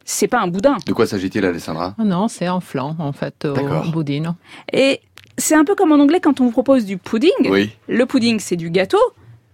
[0.05, 0.77] c'est pas un boudin.
[0.85, 1.95] De quoi s'agit-il, Alessandra?
[1.97, 4.31] Ah non, c'est un flan, en fait, au budino.
[4.71, 4.99] Et
[5.37, 7.31] c'est un peu comme en anglais quand on vous propose du pudding.
[7.49, 7.71] Oui.
[7.87, 8.99] Le pudding, c'est du gâteau,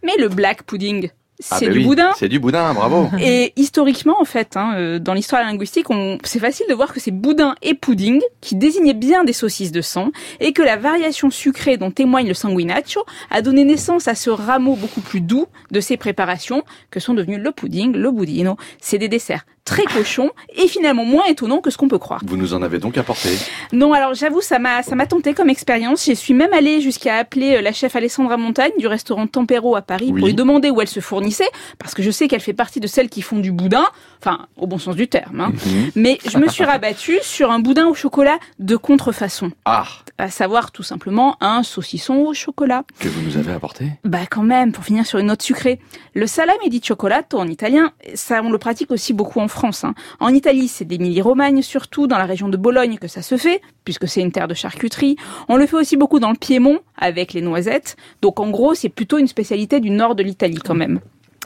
[0.04, 1.10] mais le black pudding,
[1.42, 2.12] c'est Ah, bah du oui, boudin.
[2.18, 3.10] C'est du boudin, bravo.
[3.20, 5.86] Et historiquement, en fait, hein, euh, dans l'histoire linguistique,
[6.24, 9.82] c'est facile de voir que c'est boudin et pudding qui désignaient bien des saucisses de
[9.82, 10.12] sang
[10.42, 14.76] et que la variation sucrée dont témoigne le sanguinaccio a donné naissance à ce rameau
[14.76, 18.58] beaucoup plus doux de ces préparations que sont devenus le pudding, le budino.
[18.82, 22.22] C'est des desserts très cochons et finalement moins étonnants que ce qu'on peut croire.
[22.26, 23.30] Vous nous en avez donc apporté.
[23.72, 26.06] Non, alors j'avoue, ça m'a ça m'a tenté comme expérience.
[26.06, 29.84] J'y suis même allée jusqu'à appeler euh, la chef Alessandra Montagne du restaurant Tempero à
[29.84, 30.20] Paris Oui.
[30.20, 31.48] pour lui demander où elle se fournissait,
[31.78, 33.86] parce que je sais qu'elle fait partie de celles qui font du boudin,
[34.22, 35.40] enfin au bon sens du terme.
[35.42, 35.52] hein.
[35.66, 35.92] Mhm.
[35.96, 39.86] Mais je me suis rabattue sur un boudin au chocolat de contrefaçon, Ah,
[40.18, 42.84] à savoir tout simplement un saucisson au chocolat.
[43.00, 43.92] que vous nous avez apporté?
[44.04, 45.80] Bah quand même, pour finir sur une note sucrée.
[46.14, 49.84] Le salame di cioccolato en italien, ça on le pratique aussi beaucoup en France.
[49.84, 49.94] hein.
[50.20, 54.08] En Italie, c'est d'Émilie-Romagne, surtout dans la région de Bologne que ça se fait, puisque
[54.08, 55.16] c'est une terre de charcuterie.
[55.48, 57.96] On le fait aussi beaucoup dans le Piémont, avec les noisettes.
[58.22, 61.00] Donc en gros, c'est plutôt une spécialité du nord de l'Italie quand même.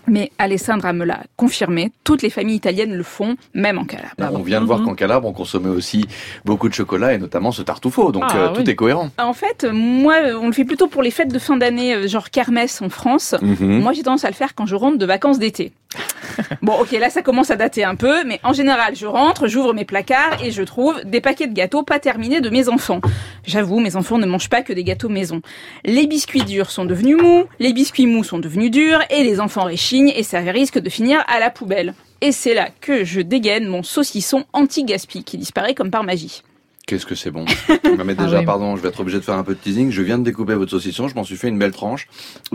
[0.07, 4.13] Mais Alessandra me l'a confirmé, toutes les familles italiennes le font, même en Calabre.
[4.33, 6.05] On vient de voir qu'en Calabre, on consommait aussi
[6.45, 8.63] beaucoup de chocolat et notamment ce tartufo, donc Ah, euh, oui.
[8.63, 9.09] tout est cohérent.
[9.17, 12.29] En fait, moi, on le fait plutôt pour les fêtes de fin d'année, euh, genre
[12.29, 13.35] kermesse en France.
[13.41, 13.79] Mhm.
[13.81, 15.71] Moi, j'ai tendance à le faire quand je rentre de vacances d'été.
[16.61, 19.73] Bon, ok, là, ça commence à dater un peu, mais en général, je rentre, j'ouvre
[19.73, 23.01] mes placards et je trouve des paquets de gâteaux pas terminés de mes enfants.
[23.45, 25.41] J'avoue, mes enfants ne mangent pas que des gâteaux maison.
[25.83, 29.65] Les biscuits durs sont devenus mous, les biscuits mous sont devenus durs, et les enfants
[29.65, 31.93] réchignent, et ça risque de finir à la poubelle.
[32.21, 36.43] Et c'est là que je dégaine mon saucisson anti-gaspi qui disparaît comme par magie.
[36.85, 37.45] Qu'est-ce que c'est bon.
[37.69, 38.45] Mais Ah déjà, oui.
[38.45, 39.89] pardon, je vais être obligé de faire un peu de teasing.
[39.89, 42.07] Je viens de découper votre saucisson, je m'en suis fait une belle tranche.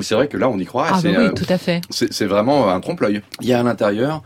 [0.02, 0.86] C'est vrai que là, on y croit.
[0.88, 1.80] Ah bah oui, euh, tout à fait.
[1.88, 3.22] c'est c'est vraiment un trompe-l'œil.
[3.40, 4.22] Il y a à l'intérieur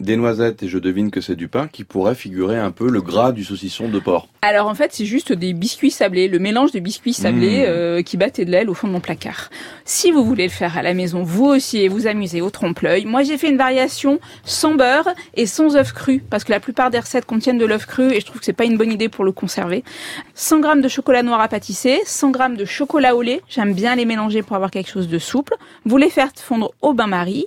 [0.00, 3.00] des noisettes, et je devine que c'est du pain, qui pourrait figurer un peu le
[3.00, 4.28] gras du saucisson de porc.
[4.42, 7.64] Alors en fait, c'est juste des biscuits sablés, le mélange de biscuits sablés Mmh.
[7.68, 9.50] euh, qui battent de l'aile au fond de mon placard.
[9.84, 13.04] Si vous voulez le faire à la maison, vous aussi, et vous amuser au trompe-l'œil,
[13.04, 16.90] moi j'ai fait une variation sans beurre et sans œuf cru, parce que la plupart
[16.90, 19.08] des recettes contiennent de l'œuf cru et je trouve que c'est pas une bonne idée
[19.08, 19.84] pour le conserver.
[20.34, 23.96] 100 grammes de chocolat noir à pâtisser, 100 grammes de chocolat au lait, j'aime bien
[23.96, 25.54] les mélanger pour avoir quelque chose de souple.
[25.84, 27.46] Vous les faites fondre au bain-marie.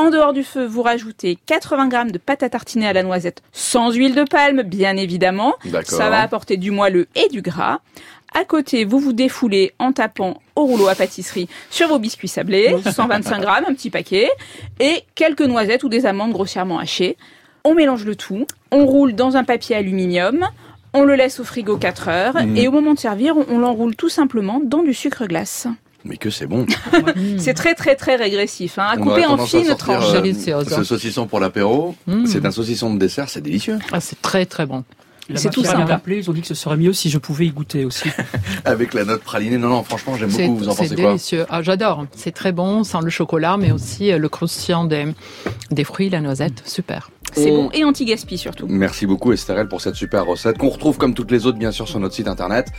[0.00, 3.42] En dehors du feu, vous rajoutez 80 grammes de pâte à tartiner à la noisette
[3.52, 5.54] sans huile de palme, bien évidemment.
[5.84, 7.80] Ça va apporter du moelleux et du gras.
[8.34, 12.74] À côté, vous vous défoulez en tapant au rouleau à pâtisserie sur vos biscuits sablés,
[12.90, 14.30] 125 grammes, un petit paquet,
[14.78, 17.18] et quelques noisettes ou des amandes grossièrement hachées.
[17.64, 20.46] On mélange le tout, on roule dans un papier aluminium,
[20.94, 22.56] on le laisse au frigo 4 heures, Mhm.
[22.56, 25.66] et au moment de servir, on l'enroule tout simplement dans du sucre glace.
[26.04, 26.64] Mais que c'est bon.
[27.38, 30.14] C'est très très très régressif, hein, à On couper en fines tranches.
[30.14, 31.94] euh, Ce saucisson pour l'apéro,
[32.26, 33.78] c'est un saucisson de dessert, c'est délicieux.
[33.92, 34.84] Ah, c'est très très bon.
[35.36, 35.92] C'est tout simple.
[35.92, 38.08] Appelé, ils ont dit que ce serait mieux si je pouvais y goûter aussi.
[38.64, 39.58] Avec la note pralinée.
[39.58, 40.58] Non, non, franchement, j'aime C'est beaucoup.
[40.58, 41.46] Vous en c'est pensez quoi délicieux.
[41.50, 42.06] Ah, J'adore.
[42.16, 45.06] C'est très bon sans le chocolat, mais aussi euh, le croustillant des,
[45.70, 46.62] des fruits, la noisette.
[46.66, 47.10] Super.
[47.32, 48.66] C'est On- bon et anti-gaspi surtout.
[48.68, 51.86] Merci beaucoup Estherelle pour cette super recette qu'on retrouve comme toutes les autres bien sûr
[51.86, 52.72] sur notre site internet.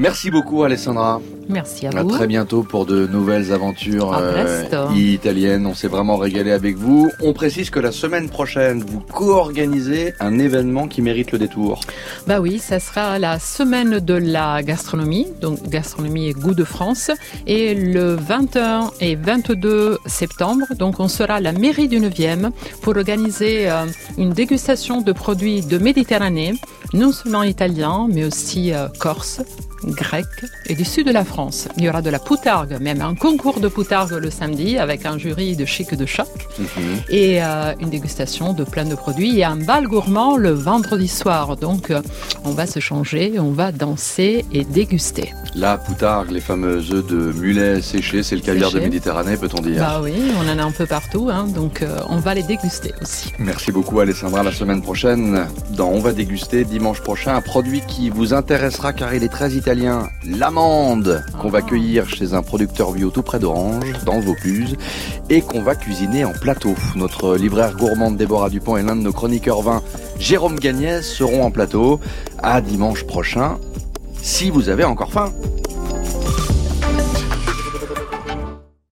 [0.00, 1.20] Merci beaucoup Alessandra.
[1.50, 2.08] Merci à À vous.
[2.10, 5.66] très bientôt pour de nouvelles aventures À euh, italiennes.
[5.66, 7.10] On s'est vraiment régalé avec vous.
[7.22, 11.80] On précise que la semaine prochaine, vous co-organisez un événement qui mérite le détour.
[12.26, 17.10] Bah oui, ça sera la semaine de la gastronomie, donc gastronomie et goût de France,
[17.46, 22.96] et le 21 et 22 septembre, donc on sera à la mairie du 9e pour
[22.96, 23.84] organiser euh,
[24.16, 26.54] une dégustation de produits de Méditerranée,
[26.94, 29.40] non seulement italiens, mais aussi euh, corse,
[29.90, 30.26] grec
[30.66, 31.68] et du sud de la France.
[31.76, 35.18] Il y aura de la poutargue, même un concours de poutargue le samedi avec un
[35.18, 36.28] jury de chic de choc
[37.08, 41.56] et euh, une dégustation de plein de produits et un bal gourmand le vendredi soir.
[41.56, 42.02] Donc euh,
[42.44, 45.32] on va se changer, on va danser et déguster.
[45.54, 48.80] La poutargue, les fameux œufs de mulet séchés, c'est le caviar de.
[48.80, 52.16] Méditerranée, peut-on dire Bah oui, on en a un peu partout, hein, donc euh, on
[52.16, 53.32] va les déguster aussi.
[53.38, 54.42] Merci beaucoup Alessandra.
[54.42, 59.14] La semaine prochaine, dans On va déguster dimanche prochain un produit qui vous intéressera car
[59.14, 59.79] il est très italien,
[60.26, 64.76] l'amande, qu'on va cueillir chez un producteur bio tout près d'Orange, dans le Vaucluse,
[65.28, 66.74] et qu'on va cuisiner en plateau.
[66.96, 69.82] Notre libraire gourmande Déborah Dupont et l'un de nos chroniqueurs vins,
[70.18, 72.00] Jérôme Gagnès, seront en plateau.
[72.42, 73.58] À dimanche prochain.
[74.22, 75.32] si vous avez encore faim.